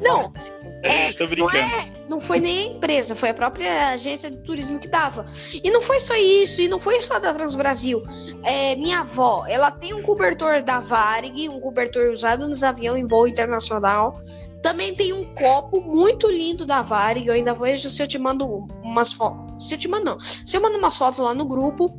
[0.00, 0.32] Não,
[0.82, 4.88] É, não é, não foi nem a empresa, foi a própria agência de turismo que
[4.88, 5.26] dava.
[5.62, 8.00] E não foi só isso, e não foi só da Transbrasil.
[8.44, 13.06] É, minha avó, ela tem um cobertor da Varig, um cobertor usado nos aviões em
[13.06, 14.18] voo internacional.
[14.62, 17.26] Também tem um copo muito lindo da Varig.
[17.26, 18.46] Eu ainda vejo se eu te mando
[18.82, 19.66] umas fotos.
[19.66, 20.20] Se eu te mando, não.
[20.20, 21.98] Se eu mando umas fotos lá no grupo.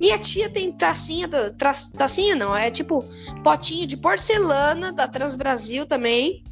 [0.00, 3.04] Minha tia tem tacinha, da, tra- tacinha não, é tipo
[3.42, 6.44] potinho de porcelana da Transbrasil também.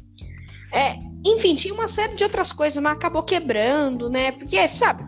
[0.73, 4.31] É, enfim, tinha uma série de outras coisas, mas acabou quebrando, né?
[4.31, 5.03] Porque, sabe,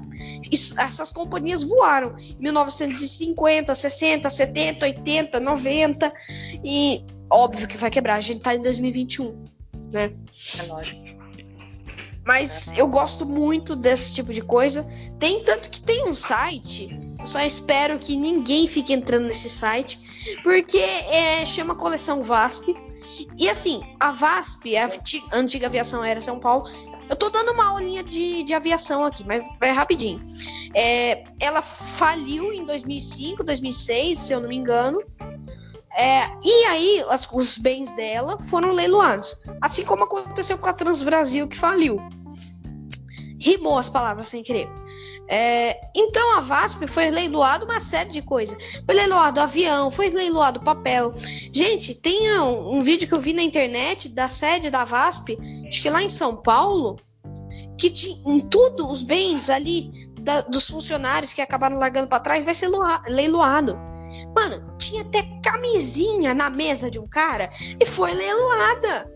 [0.51, 6.13] isso- essas companhias voaram em 1950, 60, 70, 80, 90
[6.63, 8.15] e óbvio que vai quebrar.
[8.15, 9.45] A gente tá em 2021,
[9.93, 10.11] né?
[10.59, 11.13] É lógico.
[12.25, 14.87] Mas eu gosto muito desse tipo de coisa.
[15.19, 16.97] Tem tanto que tem um site.
[17.19, 19.99] Eu só espero que ninguém fique entrando nesse site,
[20.41, 22.73] porque é, chama Coleção VASP.
[23.37, 26.65] E assim, a VASP, a anti- antiga aviação aérea São Paulo,
[27.09, 30.21] eu tô dando uma aulinha de, de aviação aqui, mas vai rapidinho.
[30.73, 35.01] É, ela faliu em 2005, 2006, se eu não me engano.
[35.95, 39.37] É, e aí, as- os bens dela foram leiloados.
[39.61, 41.97] Assim como aconteceu com a Transbrasil, que faliu.
[43.39, 44.67] Rimou as palavras sem querer.
[45.29, 48.81] É, então a VASP foi leiloado uma série de coisas.
[48.85, 51.13] Foi leiloado avião, foi leiloado papel.
[51.51, 55.81] Gente, tem um, um vídeo que eu vi na internet da sede da VASP, acho
[55.81, 56.97] que lá em São Paulo,
[57.77, 62.43] que tinha em tudo os bens ali da- dos funcionários que acabaram largando para trás
[62.45, 63.77] vai ser loa- leiloado.
[64.35, 67.49] Mano, tinha até camisinha na mesa de um cara
[67.79, 69.11] e foi leiloada.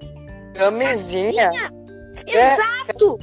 [0.53, 1.51] Camisinha.
[2.27, 2.53] É.
[2.53, 3.19] Exato!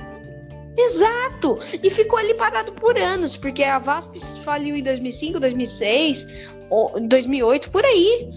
[0.77, 1.59] Exato!
[1.83, 7.07] E ficou ali parado por anos, porque a VASP faliu em 2005, 2006, ou em
[7.07, 8.29] 2008, por aí.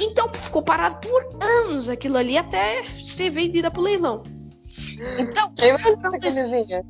[0.00, 4.22] Então ficou parado por anos aquilo ali até ser vendida pro leilão.
[5.18, 6.84] Então, Quem vai essa camisinha?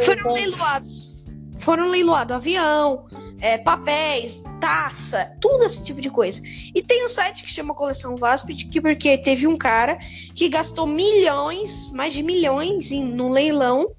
[0.00, 1.15] foram leiloados.
[1.58, 3.06] Foram leiloados avião,
[3.40, 6.40] é, papéis, taça, tudo esse tipo de coisa.
[6.74, 9.98] E tem um site que chama Coleção VASP, de que porque teve um cara
[10.34, 13.94] que gastou milhões, mais de milhões em, num leilão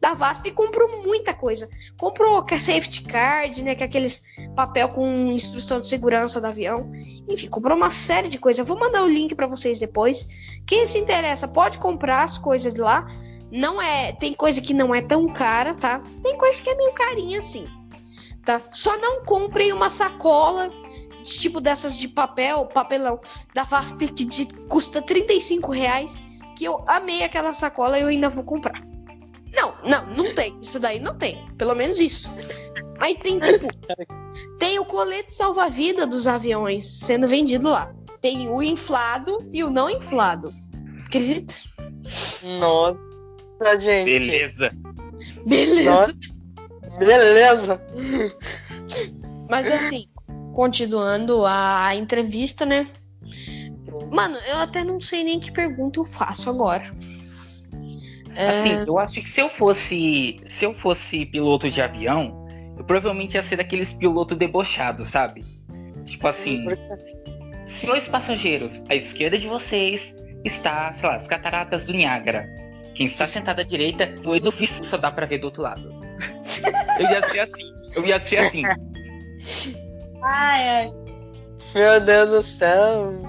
[0.00, 1.68] da VASP e comprou muita coisa.
[1.98, 3.74] Comprou que é safety card, né?
[3.74, 4.22] Que é aqueles
[4.54, 6.90] papel com instrução de segurança do avião.
[7.28, 8.58] Enfim, comprou uma série de coisas.
[8.58, 10.60] Eu vou mandar o link para vocês depois.
[10.66, 13.06] Quem se interessa pode comprar as coisas de lá.
[13.50, 16.02] Não é, tem coisa que não é tão cara, tá?
[16.22, 17.66] Tem coisa que é meio carinha assim,
[18.44, 18.62] tá?
[18.70, 20.70] Só não comprem uma sacola
[21.22, 23.20] tipo dessas de papel, papelão
[23.54, 26.22] da VASP que de, custa 35 reais,
[26.56, 28.82] que eu amei aquela sacola e eu ainda vou comprar.
[29.54, 30.58] Não, não, não tem.
[30.60, 31.48] Isso daí não tem.
[31.56, 32.30] Pelo menos isso.
[32.98, 33.68] Mas tem tipo.
[34.58, 37.92] tem o colete salva-vida dos aviões sendo vendido lá.
[38.20, 40.52] Tem o inflado e o não inflado.
[41.06, 41.54] Acredita?
[42.58, 42.98] Nossa,
[43.78, 44.04] gente.
[44.04, 44.70] Beleza.
[45.46, 45.90] Beleza.
[45.90, 46.18] Nossa.
[46.98, 47.80] Beleza.
[49.50, 50.06] Mas assim,
[50.54, 52.86] continuando a entrevista, né?
[54.10, 56.90] Mano, eu até não sei nem que pergunta eu faço agora.
[58.34, 60.40] É, Assim, eu acho que se eu fosse.
[60.44, 62.46] Se eu fosse piloto de avião,
[62.78, 65.44] eu provavelmente ia ser daqueles pilotos debochados, sabe?
[66.04, 66.64] Tipo assim,
[67.66, 72.46] senhores passageiros, à esquerda de vocês está, sei lá, as cataratas do Niágara.
[72.98, 75.88] Quem está sentado à direita, o edifício só dá pra ver do outro lado.
[76.98, 77.72] eu ia ser assim.
[77.94, 78.62] Eu ia ser assim.
[80.20, 80.90] Ai, ai.
[81.76, 83.22] Meu Deus do céu.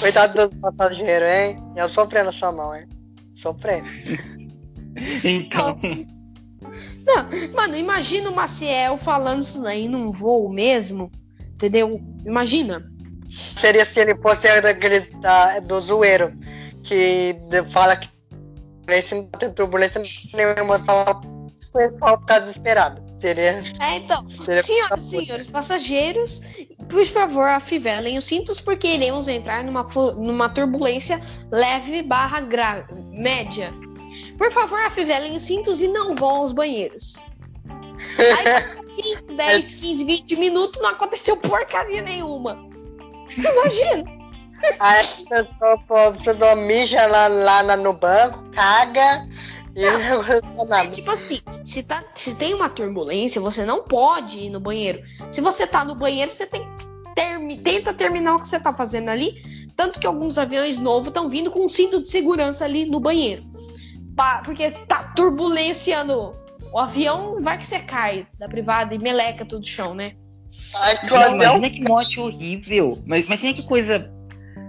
[0.00, 1.62] Coitado dos passageiros, hein?
[1.76, 2.88] Eu sofrendo na sua mão, hein?
[3.36, 3.86] Sofrendo.
[5.24, 5.78] Então,
[7.06, 11.12] Não, mano, imagina o Maciel falando isso daí num voo mesmo.
[11.54, 12.02] Entendeu?
[12.26, 12.90] Imagina.
[13.30, 16.36] Seria se ele fosse daquele da, do zoeiro,
[16.82, 17.36] que
[17.70, 18.11] fala que
[18.98, 20.02] esse não tem turbulência
[20.34, 23.02] nenhuma, só o pessoal ficar desesperado.
[23.20, 23.62] Seria.
[23.80, 26.42] É, então, seria senhoras e senhores passageiros,
[26.88, 32.40] por favor, afivelem os cintos porque iremos entrar numa, numa turbulência leve barra
[33.12, 33.72] média.
[34.36, 37.20] Por favor, afivelem os cintos e não vão aos banheiros.
[38.18, 42.58] Aí, 5, 10, 15, 20 minutos, não aconteceu porcaria nenhuma.
[43.38, 44.21] Imagina.
[44.78, 49.26] Aí a pessoa, pessoa mija lá, lá no banco, caga
[49.74, 49.82] e
[50.56, 54.60] não É tipo assim, se, tá, se tem uma turbulência, você não pode ir no
[54.60, 55.02] banheiro.
[55.30, 58.74] Se você tá no banheiro, você tem que termi- tenta terminar o que você tá
[58.74, 59.42] fazendo ali.
[59.76, 63.42] Tanto que alguns aviões novos estão vindo com um cinto de segurança ali no banheiro.
[64.14, 66.36] Pa- porque tá turbulenciando.
[66.72, 70.12] O avião vai que você cai da privada e meleca tudo o chão, né?
[71.08, 72.98] Tu Não, imagina que morte horrível.
[73.06, 74.11] Mas imagina que coisa,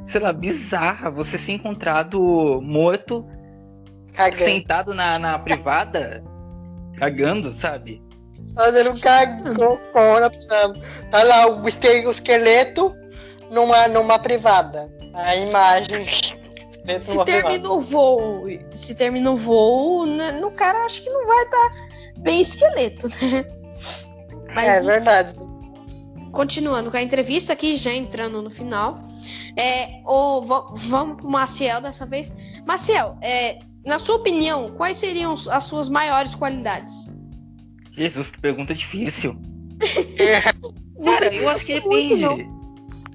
[0.05, 1.09] sei lá, bizarra.
[1.11, 3.25] Você ser encontrado morto,
[4.13, 4.43] cagando.
[4.43, 6.23] sentado na, na privada,
[6.97, 8.01] cagando, sabe?
[8.55, 10.79] Fazendo um cagou fora, sabe?
[11.09, 12.93] Tá lá o esque- o esqueleto
[13.51, 14.91] numa, numa privada.
[15.13, 16.07] A imagem.
[16.99, 18.43] Se termina o voo,
[18.75, 21.69] se termina o voo, né, no cara acho que não vai estar
[22.17, 23.45] bem esqueleto, né?
[24.53, 25.33] Mas É verdade.
[26.33, 28.95] continuando com a entrevista aqui, já entrando no final.
[29.57, 32.31] É, o, va- vamos pro Maciel dessa vez.
[32.67, 37.15] Maciel, é, na sua opinião, quais seriam as suas maiores qualidades?
[37.91, 39.35] Jesus, que pergunta difícil.
[40.97, 42.43] Não Cara, eu acho que muito, depende.
[42.47, 42.63] não.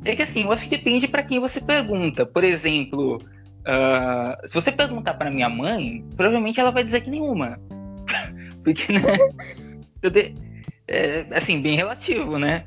[0.05, 2.27] É que assim, eu acho que depende pra quem você pergunta.
[2.27, 3.19] Por exemplo,
[3.65, 7.59] ah, se você perguntar pra minha mãe, provavelmente ela vai dizer que nenhuma.
[8.63, 9.01] Porque, né?
[10.91, 12.65] É, assim, bem relativo, né?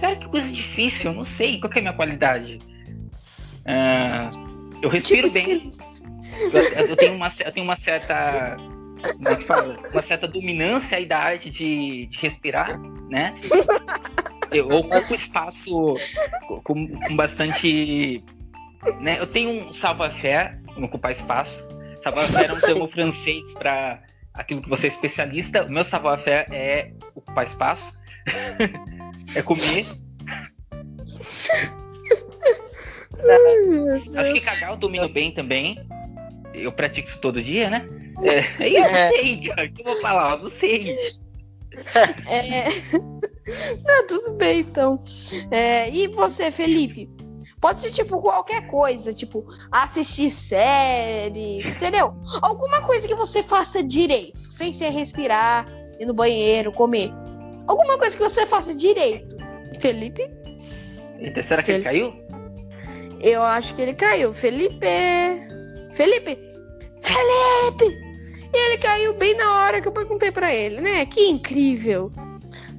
[0.00, 2.58] Cara, que coisa difícil, eu não sei qual é a minha qualidade.
[3.66, 4.28] Ah,
[4.82, 5.68] eu respiro Tipo, bem.
[6.52, 8.56] Eu, eu tenho uma, eu tenho uma certa.
[8.56, 9.78] Como é que fala?
[9.92, 12.78] Uma certa dominância aí da arte de, de respirar,
[13.10, 13.34] né?
[14.50, 15.94] Eu ocupo espaço
[16.62, 18.24] com, com bastante.
[19.00, 19.18] Né?
[19.18, 21.66] Eu tenho um savoir-faire, ocupar espaço.
[21.98, 24.02] Savoir-faire é um termo francês para
[24.34, 25.64] aquilo que você é especialista.
[25.64, 27.92] O meu savoir-faire é ocupar espaço,
[29.34, 29.84] é comer.
[34.16, 35.78] Acho que cagar eu domino bem também.
[36.52, 37.86] Eu pratico isso todo dia, né?
[38.22, 39.08] É, aí eu não É.
[39.08, 39.66] sei, cara.
[39.66, 40.32] O que eu vou falar?
[40.36, 40.96] Eu não sei.
[42.28, 42.68] É...
[43.84, 45.02] Não, tudo bem, então.
[45.50, 47.10] É, e você, Felipe?
[47.60, 52.14] Pode ser, tipo, qualquer coisa, tipo, assistir série, entendeu?
[52.42, 55.66] Alguma coisa que você faça direito, sem ser respirar,
[55.98, 57.10] ir no banheiro, comer.
[57.66, 59.36] Alguma coisa que você faça direito.
[59.80, 60.30] Felipe?
[61.18, 62.12] Eita, será que ele caiu?
[63.24, 64.34] Eu acho que ele caiu.
[64.34, 64.86] Felipe!
[65.94, 66.36] Felipe!
[67.00, 68.04] Felipe!
[68.52, 71.06] E ele caiu bem na hora que eu perguntei pra ele, né?
[71.06, 72.12] Que incrível.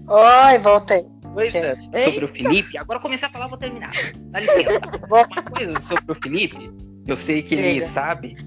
[0.08, 1.04] Oi, voltei.
[1.34, 2.12] Pois é, Eita.
[2.12, 2.78] sobre o Felipe.
[2.78, 3.90] Agora eu comecei a falar, vou terminar.
[4.28, 4.80] Dá licença.
[5.10, 6.72] Uma coisa sobre o Felipe,
[7.08, 8.38] eu sei que ele sabe,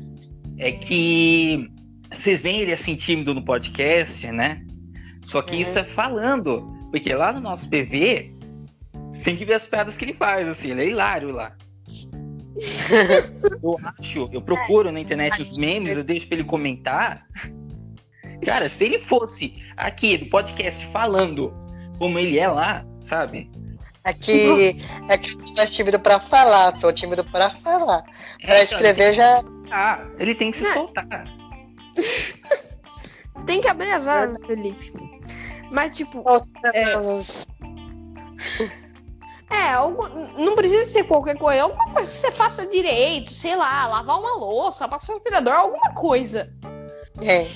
[0.56, 1.68] é que
[2.12, 4.64] vocês veem ele assim tímido no podcast, né?
[5.20, 5.60] Só que Uhum.
[5.60, 6.62] isso é falando.
[6.92, 8.32] Porque lá no nosso PV,
[9.12, 11.54] você tem que ver as piadas que ele faz, assim, ele é hilário lá.
[13.62, 17.26] Eu acho, eu procuro na internet os memes, eu deixo pra ele comentar.
[18.44, 21.52] Cara, se ele fosse aqui do podcast falando
[21.98, 23.50] como ele é lá, sabe?
[24.04, 28.02] É que, é que eu sou mais tímido pra falar, sou tímido pra falar.
[28.40, 29.40] Pra É, escrever já.
[29.70, 31.06] Ah, ele tem que se soltar.
[33.46, 34.92] Tem que abrir as asas, Felipe.
[35.72, 36.24] Mas, tipo,
[36.74, 36.94] É,
[39.50, 44.18] algo, não precisa ser qualquer coisa, alguma coisa que você faça direito, sei lá, lavar
[44.18, 46.52] uma louça, passar o aspirador, alguma coisa.
[47.22, 47.46] É.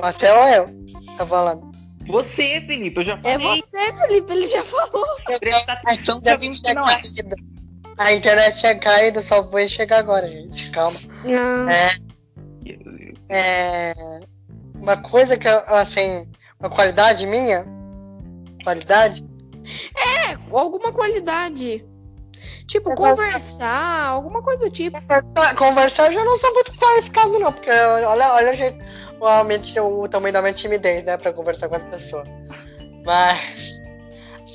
[0.00, 0.84] Marcel ou eu?
[1.16, 1.72] Tá falando.
[2.06, 3.62] Você, Felipe, eu já É falei.
[3.62, 5.06] você, Felipe, ele já falou.
[5.28, 7.00] Já não é.
[7.00, 7.36] caído.
[7.96, 10.70] A internet tinha caído, só foi chegar agora, gente.
[10.70, 10.98] Calma.
[13.28, 13.92] É,
[14.74, 16.28] uma coisa que, eu, assim,
[16.60, 17.64] uma qualidade minha,
[18.62, 19.24] qualidade,
[19.96, 21.84] É, alguma qualidade.
[22.66, 24.98] Tipo, Eu conversar, alguma coisa do tipo.
[25.56, 28.78] conversar, eu já não sou muito qualificado, não, porque olha, olha o jeito,
[29.20, 32.28] o, mente- o tamanho da minha timidez, né, pra conversar com as pessoas.
[33.04, 33.38] Mas,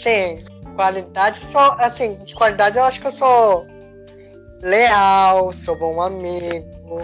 [0.04, 0.43] sim,
[0.76, 3.65] qualidade, só, assim, de qualidade eu acho que eu sou
[4.62, 6.98] leal, sou bom amigo.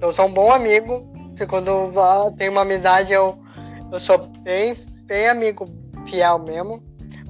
[0.00, 1.06] Eu sou um bom amigo,
[1.48, 3.38] quando vá- tem uma amizade eu,
[3.92, 4.74] eu sou bem,
[5.06, 5.66] bem amigo,
[6.08, 6.82] fiel mesmo.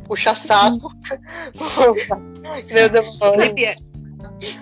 [0.07, 0.93] Puxa saco.
[2.73, 3.75] Meu Deus, O Felipe é,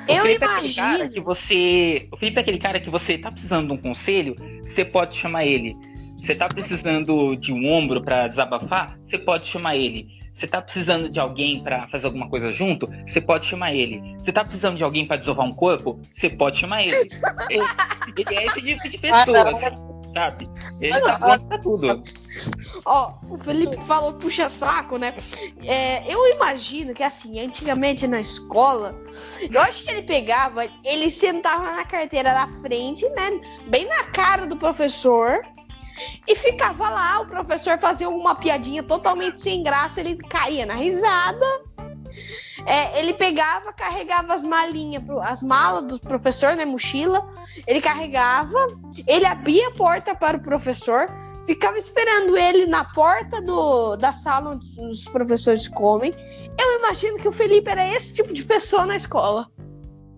[0.08, 1.10] o Eu Felipe é aquele cara imagino.
[1.10, 2.08] que você.
[2.12, 5.44] O Felipe é aquele cara que você tá precisando de um conselho, você pode chamar
[5.44, 5.76] ele.
[6.16, 10.06] Você tá precisando de um ombro pra desabafar, você pode chamar ele.
[10.32, 14.00] Você tá precisando de alguém pra fazer alguma coisa junto, você pode chamar ele.
[14.18, 16.94] Você tá precisando de alguém pra desovar um corpo, você pode chamar ele.
[17.50, 17.64] Ele,
[18.16, 19.76] ele é esse tipo de pessoa, Ah, assim,
[20.12, 20.48] sabe?
[20.80, 22.02] Ele tá pronto pra tudo.
[22.84, 25.14] Ó, o Felipe falou puxa saco, né?
[25.62, 28.94] É, eu imagino que assim, antigamente na escola,
[29.50, 33.40] eu acho que ele pegava, ele sentava na carteira da frente, né?
[33.68, 35.42] Bem na cara do professor.
[36.26, 41.46] E ficava lá, o professor fazia uma piadinha totalmente sem graça, ele caía na risada.
[42.66, 47.22] É, ele pegava, carregava as malinhas, as malas do professor, né, mochila.
[47.66, 48.58] Ele carregava,
[49.06, 51.08] ele abria a porta para o professor,
[51.46, 56.14] ficava esperando ele na porta do, da sala onde os professores comem.
[56.58, 59.46] Eu imagino que o Felipe era esse tipo de pessoa na escola.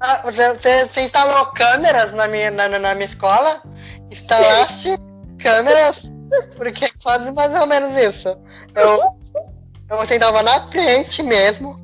[0.00, 3.62] Ah, você, você instalou câmeras na minha, na, na minha escola?
[4.10, 4.98] Instalaste
[5.40, 5.96] câmeras?
[6.56, 8.28] Porque é quase mais ou menos isso.
[8.74, 9.16] Eu,
[9.88, 11.83] eu sentava na frente mesmo,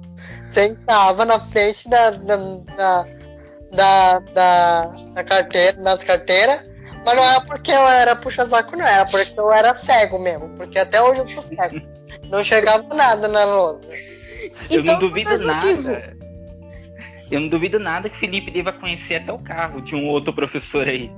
[0.52, 3.04] sentava na frente da, da, da,
[3.72, 4.82] da, da,
[5.14, 6.66] da carteira, das carteiras,
[7.04, 10.78] mas não era porque eu era puxa-saco, não, era porque eu era cego mesmo, porque
[10.78, 11.80] até hoje eu sou cego.
[12.28, 13.86] Não chegava nada na lousa.
[14.70, 16.16] Eu Então, não duvido nada.
[17.30, 20.32] Eu não duvido nada que o Felipe deva conhecer até o carro de um outro
[20.32, 21.12] professor aí.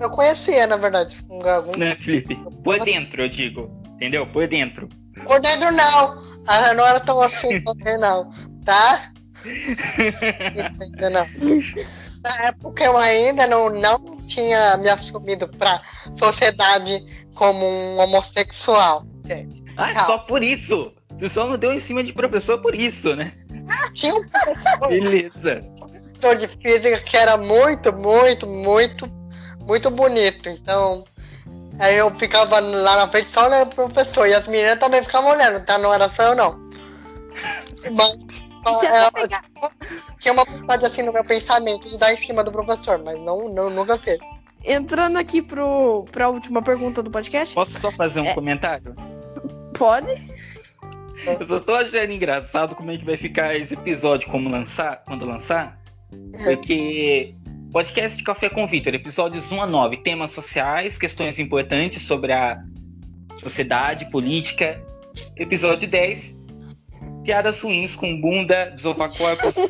[0.00, 1.16] Eu conhecia, na verdade.
[1.30, 1.78] Um, algum...
[1.78, 2.36] Né, Felipe?
[2.64, 3.70] Por dentro, eu digo.
[3.94, 4.26] Entendeu?
[4.26, 4.88] Por dentro.
[5.24, 6.22] Por dentro não.
[6.46, 7.62] Ah, não era tão assim
[8.00, 8.32] não.
[8.64, 9.12] Tá?
[9.44, 11.26] Entendeu, não.
[12.22, 15.82] Na época eu ainda não, não tinha me assumido pra
[16.18, 17.04] sociedade
[17.34, 19.04] como um homossexual.
[19.24, 19.64] entende?
[19.76, 20.06] Ah, Calma.
[20.06, 20.92] só por isso.
[21.18, 23.32] Você só não deu em cima de professor por isso, né?
[23.94, 25.64] Tinha um professor Beleza.
[25.78, 29.06] professor de física que era muito, muito, muito,
[29.66, 30.48] muito bonito.
[30.48, 31.04] Então,
[31.78, 34.26] aí eu ficava lá na frente só olhando pro professor.
[34.26, 35.78] E as meninas também ficavam olhando, tá?
[35.78, 36.58] Não era só eu, não.
[37.94, 38.16] Mas
[38.64, 39.44] É, até pegar.
[40.18, 43.52] tinha uma vontade assim no meu pensamento de dar em cima do professor, mas não,
[43.52, 44.18] não nunca fez.
[44.64, 47.54] Entrando aqui pro, pra última pergunta do podcast.
[47.54, 48.34] Posso só fazer um É.
[48.34, 48.94] comentário?
[49.76, 50.30] Pode?
[51.26, 55.26] Eu só tô achando engraçado como é que vai ficar esse episódio como lançar, quando
[55.26, 55.78] lançar.
[56.44, 57.34] Porque
[57.72, 62.62] podcast de Café com Vitor, episódios 1 a 9, temas sociais, questões importantes sobre a
[63.36, 64.80] sociedade, política.
[65.36, 66.36] Episódio 10,
[67.24, 69.54] piadas ruins com bunda, desovacorpos.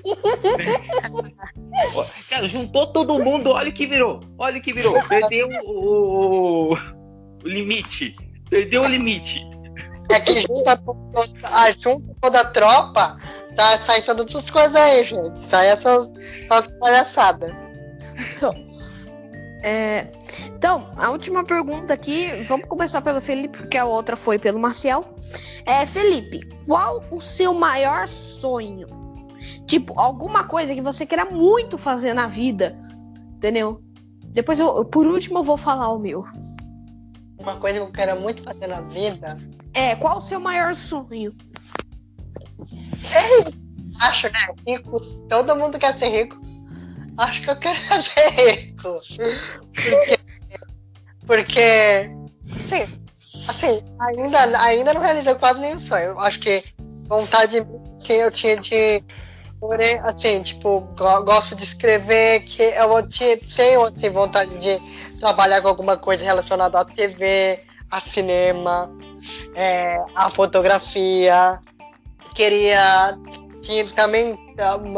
[1.95, 4.21] Ó, Cara, juntou todo mundo, olha o que virou.
[4.39, 4.99] Olha o que virou.
[5.09, 8.15] Perdeu o, o- o limite.
[8.51, 9.41] Perdeu o limite.
[10.11, 10.97] É que junta, to-
[11.45, 13.19] a, junta toda a tropa,
[13.57, 15.41] tá saindo todas essas coisas aí, gente.
[15.41, 16.09] Sai essas,
[16.45, 17.53] essas palhaçadas.
[19.63, 20.13] É,
[20.47, 25.05] então, a última pergunta aqui, vamos começar pelo Felipe, porque a outra foi pelo Marcial.
[25.65, 28.89] É, Felipe, qual o seu maior sonho?
[29.67, 32.77] Tipo, alguma coisa que você queira muito fazer na vida,
[33.37, 33.81] entendeu?
[34.27, 36.25] Depois, eu, por último, eu vou falar o meu.
[37.39, 39.37] Uma coisa que eu quero muito fazer na vida,
[39.75, 41.31] É, qual o seu maior sonho?
[44.01, 44.55] acho, né?
[44.67, 46.52] Rico, todo mundo quer ser rico.
[47.23, 48.95] Acho que eu quero ser rico.
[49.77, 50.19] Porque,
[51.27, 52.11] porque
[52.41, 52.83] sim,
[53.49, 56.05] assim, ainda, ainda não realizei quase nenhum sonho.
[56.07, 56.63] Eu acho que
[57.09, 57.65] vontade
[58.05, 59.05] que eu tinha de.
[60.03, 64.81] Assim, tipo, go- gosto de escrever, que eu tinha, tenho assim, vontade de
[65.21, 68.91] trabalhar com alguma coisa relacionada à TV, a cinema,
[69.55, 71.61] é, a fotografia.
[72.35, 73.17] Queria
[73.63, 74.37] tinha também,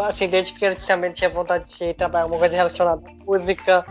[0.06, 3.86] assim, desde que eu também tinha vontade de trabalhar alguma coisa relacionada à música,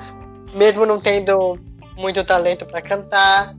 [0.54, 1.60] mesmo não tendo
[1.96, 3.56] muito talento para cantar,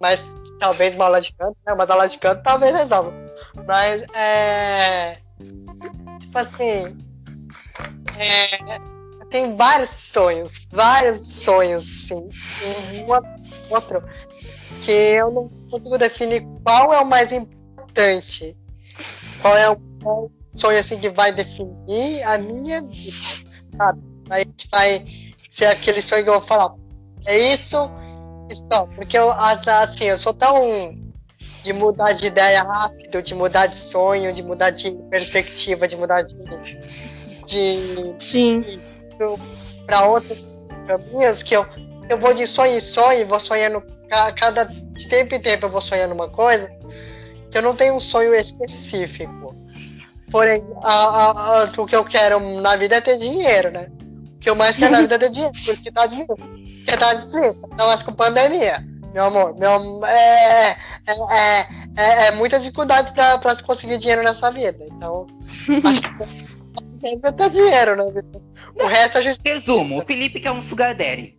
[0.00, 0.20] mas
[0.58, 1.72] talvez uma aula de canto, né?
[1.72, 3.12] Uma aula de canto talvez resolva.
[3.66, 5.18] Mas é.
[6.20, 6.84] Tipo assim.
[8.18, 8.80] É,
[9.30, 12.28] tem vários sonhos, vários sonhos, sim.
[13.04, 14.02] Um outro
[14.84, 18.56] que eu não consigo definir qual é o mais importante.
[19.42, 19.76] Qual é o
[20.58, 23.46] sonho assim que vai definir a minha vida,
[23.76, 24.00] sabe?
[24.28, 25.06] Vai, vai
[25.52, 26.74] ser aquele sonho que eu vou falar.
[27.26, 27.90] É isso
[28.70, 28.86] só.
[28.94, 30.94] Porque eu, assim, eu sou tão
[31.62, 36.22] de mudar de ideia rápido, de mudar de sonho, de mudar de perspectiva, de mudar
[36.22, 36.78] de,
[37.46, 38.80] de Sim.
[39.86, 40.46] para outros
[40.86, 41.66] caminhos que eu,
[42.08, 45.70] eu vou de sonho em sonho, vou sonhando ca- cada de tempo em tempo eu
[45.70, 46.70] vou sonhando uma coisa
[47.50, 49.45] que eu não tenho um sonho específico.
[50.30, 53.88] Porém, a, a- a- o que eu quero na vida é ter dinheiro, né?
[54.36, 56.36] O que eu mais quero na vida é ter dinheiro, porque tá difícil.
[56.36, 58.84] Porque tá difícil, ainda mais com pandemia.
[59.14, 60.76] Meu amor, meu, é, é,
[61.30, 61.66] é,
[61.96, 64.84] é, é muita dificuldade pra, pra se conseguir dinheiro nessa vida.
[64.90, 65.26] Então,
[65.84, 66.62] acho
[67.00, 68.04] que ter dinheiro, né?
[68.78, 71.34] O resto a gente Resumo, o Felipe quer um sugar daddy.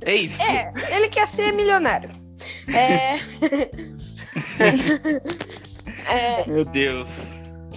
[0.00, 0.40] É isso.
[0.42, 2.08] É, ele quer ser milionário.
[2.74, 3.18] É,
[6.08, 7.32] É, Meu Deus.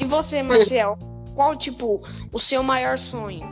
[0.05, 0.97] E você, Marcel?
[1.33, 2.01] Qual, tipo,
[2.31, 3.43] o seu maior sonho?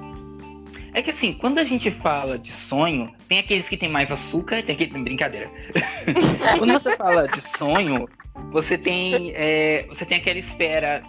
[0.93, 4.59] É que assim, quando a gente fala de sonho, tem aqueles que tem mais açúcar
[4.59, 5.03] e tem aquele.
[5.03, 5.51] Brincadeira.
[6.59, 8.07] quando você fala de sonho,
[8.51, 9.33] você tem.
[9.35, 11.03] é, você tem aquela espera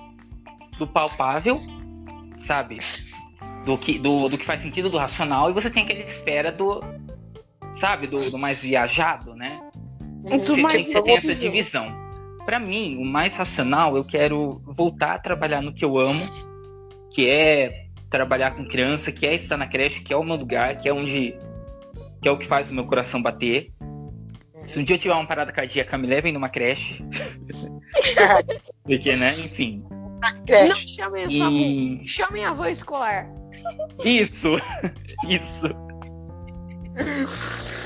[0.78, 1.60] do palpável,
[2.36, 2.78] sabe?
[3.66, 6.82] Do que, do, do que faz sentido, do racional, e você tem aquela espera do.
[7.74, 9.48] Sabe, do, do mais viajado, né?
[10.00, 12.03] Muito Você mais tem, você tem essa divisão.
[12.44, 16.22] Pra mim, o mais racional, eu quero voltar a trabalhar no que eu amo,
[17.12, 20.76] que é trabalhar com criança, que é estar na creche, que é o meu lugar,
[20.76, 21.34] que é onde
[22.20, 23.70] que é o que faz o meu coração bater.
[24.66, 27.04] Se um dia eu tiver uma parada cardíaca, me levem numa creche.
[28.82, 29.34] Porque, né?
[29.38, 29.82] Enfim.
[30.48, 31.56] Não chamem a sua avó.
[31.56, 33.28] E Chamem a avó escolar.
[34.04, 34.56] isso,
[35.28, 35.68] isso.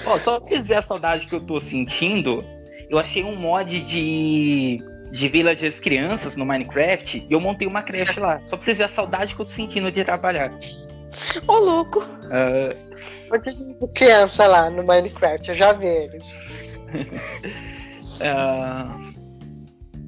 [0.07, 2.45] Ó, só pra vocês verem a saudade que eu tô sentindo,
[2.89, 8.19] eu achei um mod de, de Villagers Crianças no Minecraft e eu montei uma creche
[8.19, 8.41] lá.
[8.47, 10.53] Só pra vocês verem a saudade que eu tô sentindo de trabalhar.
[11.47, 12.01] Ô, louco.
[13.29, 16.25] Porque de criança lá no Minecraft, eu já vi eles.
[18.23, 18.99] ah,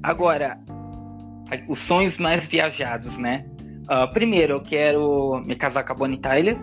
[0.01, 0.59] agora,
[1.67, 3.45] os sonhos mais viajados, né?
[3.87, 6.57] Ah, primeiro, eu quero me casar com a Bonnie Tyler.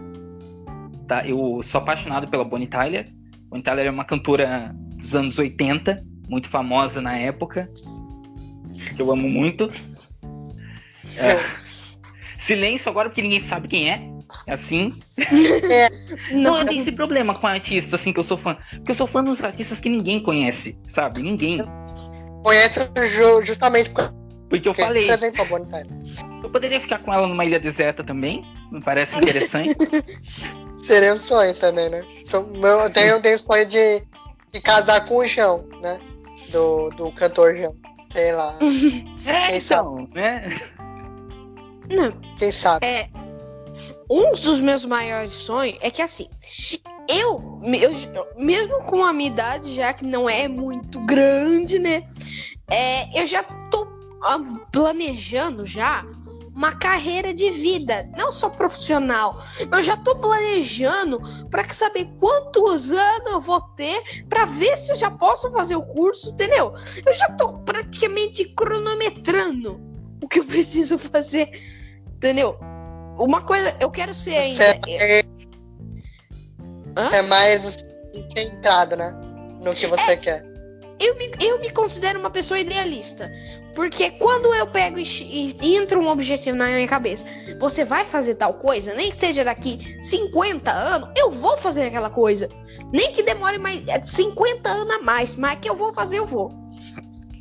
[1.07, 1.27] Tá?
[1.27, 3.09] Eu sou apaixonado pela Bonnie Tyler.
[3.49, 7.71] Bonnie Tyler é uma cantora dos anos 80, muito famosa na época,
[8.95, 9.71] que eu amo muito.
[11.17, 11.37] É,
[12.39, 14.03] silêncio agora, porque ninguém sabe quem é.
[14.47, 14.89] É Assim.
[16.31, 18.57] Não, Não, eu tenho esse problema com artista, assim, que eu sou fã.
[18.77, 21.23] Porque eu sou fã dos artistas que ninguém conhece, sabe?
[21.23, 21.63] Ninguém.
[22.43, 22.81] Conhece
[23.15, 24.15] ju- justamente porque
[24.49, 25.09] Porque eu falei,
[26.43, 28.45] eu poderia ficar com ela numa ilha deserta também.
[28.71, 29.77] Me parece interessante.
[30.87, 32.03] Seria um sonho também, né?
[32.33, 34.08] Eu tenho, eu tenho sonho de,
[34.53, 36.01] de casar com o João, né?
[36.51, 37.75] Do, do cantor João.
[38.13, 38.57] Sei lá.
[39.27, 40.45] é, Quem então, né?
[41.91, 42.13] não.
[42.39, 42.87] Quem sabe?
[44.11, 46.29] Um dos meus maiores sonhos é que assim,
[47.09, 52.03] eu, eu mesmo com a minha idade, já que não é muito grande, né?
[52.71, 53.87] É, eu já tô
[54.23, 54.39] ah,
[54.73, 56.05] planejando já
[56.59, 59.41] uma carreira de vida, não só profissional.
[59.71, 64.97] Eu já tô planejando para saber quantos anos eu vou ter para ver se eu
[64.97, 66.75] já posso fazer o curso, entendeu?
[67.07, 69.81] Eu já tô praticamente cronometrando
[70.21, 71.49] o que eu preciso fazer,
[72.17, 72.59] entendeu?
[73.17, 74.65] Uma coisa, eu quero ser ainda.
[74.89, 75.25] É,
[77.13, 77.63] é mais
[78.37, 79.15] centrado, né?
[79.63, 80.48] No que você quer.
[81.01, 83.31] Eu me, eu me considero uma pessoa idealista.
[83.75, 85.05] Porque quando eu pego e,
[85.63, 87.25] e, entra um objetivo na minha cabeça,
[87.61, 92.11] você vai fazer tal coisa, nem que seja daqui 50 anos, eu vou fazer aquela
[92.11, 92.49] coisa.
[92.93, 96.27] Nem que demore mais é, 50 anos a mais, mas que eu vou fazer, eu
[96.27, 96.53] vou.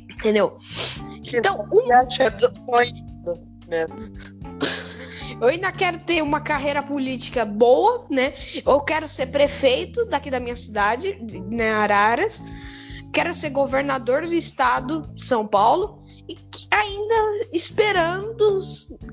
[0.08, 0.56] Entendeu?
[1.24, 1.66] Então.
[5.40, 8.32] Eu ainda quero ter uma carreira política boa, né?
[8.66, 11.16] Eu quero ser prefeito daqui da minha cidade,
[11.48, 12.42] né, Araras.
[13.12, 16.02] Quero ser governador do estado de São Paulo.
[16.28, 16.36] E
[16.70, 18.60] ainda esperando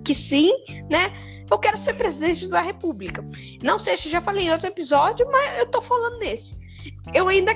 [0.04, 0.52] que sim,
[0.91, 1.12] né?
[1.50, 3.24] Eu quero ser presidente da república.
[3.64, 6.60] Não sei se eu já falei em outro episódio, mas eu tô falando nesse.
[7.14, 7.54] Eu ainda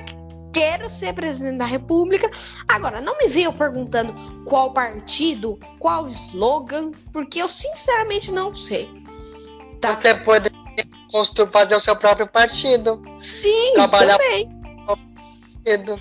[0.52, 2.30] quero ser presidente da república.
[2.68, 4.14] Agora, não me venham perguntando
[4.46, 8.88] qual partido, qual slogan, porque eu sinceramente não sei.
[9.80, 10.00] Tá?
[10.00, 10.50] Você pode
[11.12, 13.02] construir, fazer o seu próprio partido.
[13.20, 14.48] Sim, Trabalhar- também.
[14.86, 16.00] partido,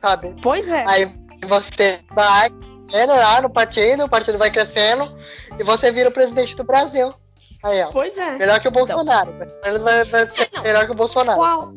[0.00, 0.34] Sabe?
[0.42, 0.84] Pois é.
[0.86, 1.14] Aí
[1.46, 2.50] você vai
[3.06, 5.04] lá no partido, o partido vai crescendo
[5.58, 7.12] e você vira o presidente do Brasil.
[7.62, 7.90] Aí, ó.
[7.90, 8.36] Pois é.
[8.38, 9.32] Melhor que o Bolsonaro.
[9.64, 10.62] Ele vai, vai ser Não.
[10.62, 11.38] melhor que o Bolsonaro.
[11.38, 11.72] Qual,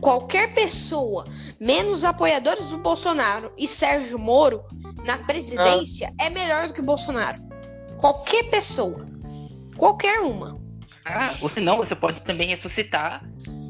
[0.00, 1.26] qualquer pessoa,
[1.60, 4.64] menos apoiadores do Bolsonaro e Sérgio Moro,
[5.06, 7.42] na presidência, é melhor do que o Bolsonaro.
[7.98, 9.06] Qualquer pessoa.
[9.76, 10.58] Qualquer uma.
[11.04, 13.22] Ah, ou senão você pode também ressuscitar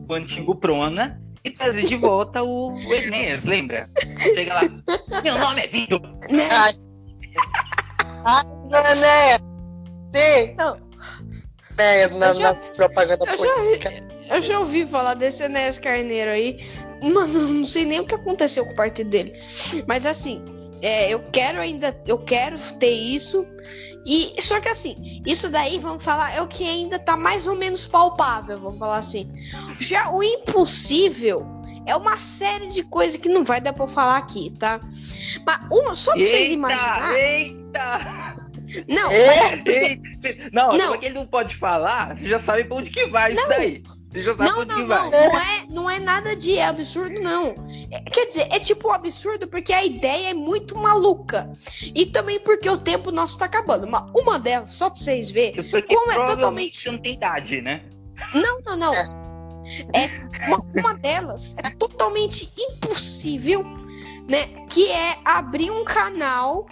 [0.09, 3.89] o antigo Prona e trazer de volta o, o Enéas, lembra?
[4.19, 4.63] Chega lá.
[5.23, 6.01] Meu nome é Vitor.
[6.31, 6.49] Né?
[8.25, 8.45] Ai,
[9.01, 9.39] né?
[10.15, 10.55] Sim.
[10.57, 10.79] Não.
[11.77, 13.91] É, na, Eu já- nas propagandas eu já.
[14.37, 16.57] Eu já ouvi falar desse Enéas Carneiro aí.
[17.03, 19.33] Mano, não sei nem o que aconteceu com o partido dele.
[19.87, 20.43] Mas assim,
[20.85, 21.99] é, eu quero ainda.
[22.07, 23.47] Eu quero ter isso.
[24.07, 27.57] E só que assim, isso daí, vamos falar, é o que ainda tá mais ou
[27.57, 29.33] menos palpável, vamos falar assim.
[29.79, 31.47] Já o impossível
[31.87, 34.79] é uma série de coisas que não vai dar eu falar aqui, tá?
[35.47, 37.17] Mas uma, só pra vocês imaginarem.
[37.19, 38.37] eita!
[38.89, 39.63] Não, É!
[40.53, 40.79] Não, Não.
[40.91, 40.99] não.
[40.99, 43.83] que ele não pode falar, você já sabe pra onde que vai isso daí.
[44.23, 44.87] Sabe Não, não, não.
[44.87, 45.11] vai.
[45.11, 47.55] Não é, não é nada de absurdo, não.
[47.91, 51.51] É- quer dizer, é tipo absurdo porque a ideia é muito maluca.
[51.95, 53.87] E também porque o tempo nosso tá acabando.
[53.87, 55.63] Uma, uma delas, só pra vocês verem.
[55.65, 57.83] Porque Como é totalmente- você não tem idade, né?
[58.35, 58.95] Não, não, não.
[58.95, 63.65] É, uma, uma delas é totalmente impossível,
[64.31, 64.47] né?
[64.69, 66.67] Que é abrir um canal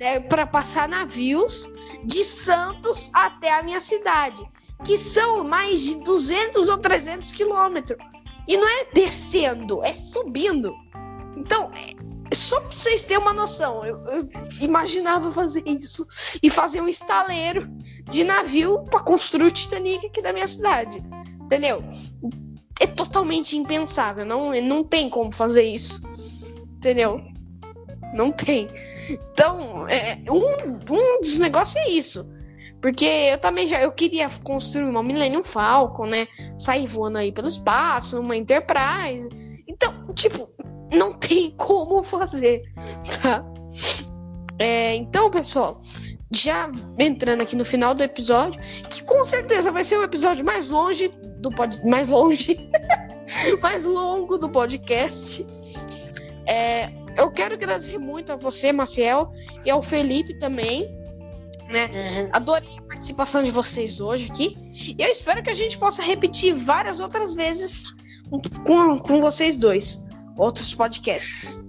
[0.00, 1.68] né, para passar navios
[2.04, 4.46] de Santos até a minha cidade,
[4.84, 7.98] que são mais de 200 ou 300 quilômetros.
[8.48, 10.72] E não é descendo, é subindo.
[11.36, 14.28] Então, é só pra vocês terem uma noção, eu, eu
[14.60, 16.06] imaginava fazer isso
[16.42, 17.68] e fazer um estaleiro
[18.04, 21.02] de navio para construir o Titanic aqui da minha cidade.
[21.40, 21.82] Entendeu?
[22.80, 24.24] É totalmente impensável.
[24.26, 26.02] Não, não tem como fazer isso.
[26.76, 27.20] Entendeu?
[28.14, 28.68] Não tem.
[29.32, 32.28] Então, é, um, um dos negócios é isso.
[32.86, 36.28] Porque eu também já eu queria construir uma Millennium Falcon, né?
[36.56, 39.28] Sair voando aí pelo espaço, uma Enterprise.
[39.66, 40.48] Então, tipo,
[40.94, 42.62] não tem como fazer,
[43.20, 43.44] tá?
[44.60, 45.80] É, então, pessoal,
[46.32, 50.68] já entrando aqui no final do episódio, que com certeza vai ser o episódio mais
[50.68, 51.08] longe
[51.40, 51.84] do pod...
[51.84, 52.56] mais longe,
[53.60, 55.44] mais longo do podcast.
[56.48, 59.32] É, eu quero agradecer muito a você, Maciel,
[59.64, 60.88] e ao Felipe também.
[61.72, 62.30] Né?
[62.32, 64.56] Adorei a participação de vocês hoje aqui.
[64.98, 67.94] E eu espero que a gente possa repetir várias outras vezes
[68.64, 70.04] com, com vocês dois.
[70.36, 71.64] Outros podcasts.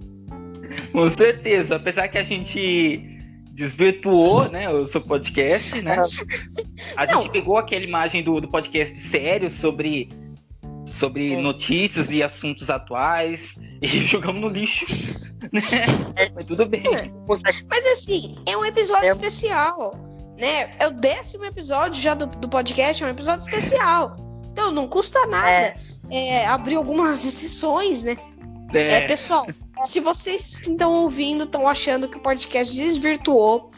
[0.91, 1.77] Com certeza.
[1.77, 3.17] Apesar que a gente
[3.57, 5.97] desvirtuou, né, o seu podcast, né?
[6.95, 7.21] A Não.
[7.21, 10.09] gente pegou aquela imagem do, do podcast sério sobre,
[10.85, 11.41] sobre Sim.
[11.41, 14.85] notícias e assuntos atuais e jogamos no lixo.
[16.35, 16.83] Mas tudo bem.
[17.69, 19.11] Mas assim, é um episódio É.
[19.11, 19.95] especial,
[20.38, 20.71] né?
[20.79, 24.15] É o décimo episódio já do, do podcast, é um episódio especial.
[24.51, 25.77] Então não custa nada É.
[26.09, 28.17] é, abrir algumas exceções, né?
[28.73, 29.45] É, É, pessoal,
[29.85, 33.69] se vocês que estão ouvindo estão achando que o podcast desvirtuou,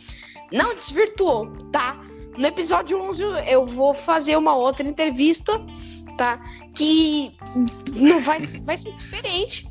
[0.52, 1.96] não desvirtuou, tá?
[2.38, 5.52] No episódio 11 eu vou fazer uma outra entrevista,
[6.20, 6.38] tá?
[6.76, 7.34] Que
[7.96, 9.66] não vai, vai ser diferente.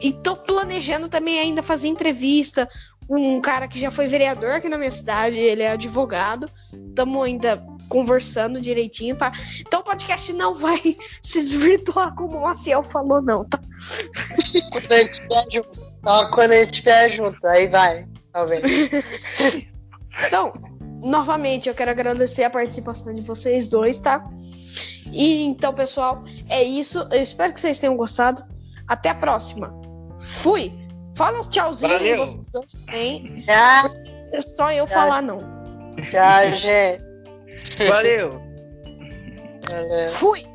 [0.00, 2.66] E tô planejando também ainda fazer entrevista
[3.06, 6.50] com um cara que já foi vereador aqui na minha cidade, ele é advogado.
[6.88, 9.30] Estamos ainda conversando direitinho, tá?
[9.60, 10.80] Então o podcast não vai
[11.22, 13.60] se desvirtuar como o Maciel falou, não, tá?
[14.72, 15.90] Quando a gente estiver junto.
[16.02, 17.46] Só quando a gente estiver junto.
[17.46, 18.08] Aí vai.
[18.32, 18.62] Talvez.
[20.26, 20.52] Então,
[21.02, 24.24] novamente, eu quero agradecer a participação de vocês dois, tá?
[25.12, 26.98] E então, pessoal, é isso.
[27.10, 28.44] Eu espero que vocês tenham gostado.
[28.86, 29.72] Até a próxima.
[30.20, 30.72] Fui!
[31.16, 32.26] Fala um tchauzinho aí, Valeu.
[32.26, 33.44] vocês dois também.
[33.44, 33.90] Tchau,
[34.32, 35.38] É só eu falar, não.
[36.10, 37.02] tchau, gente.
[37.88, 38.40] valeu.
[39.70, 40.08] Valeu.
[40.08, 40.49] Fui!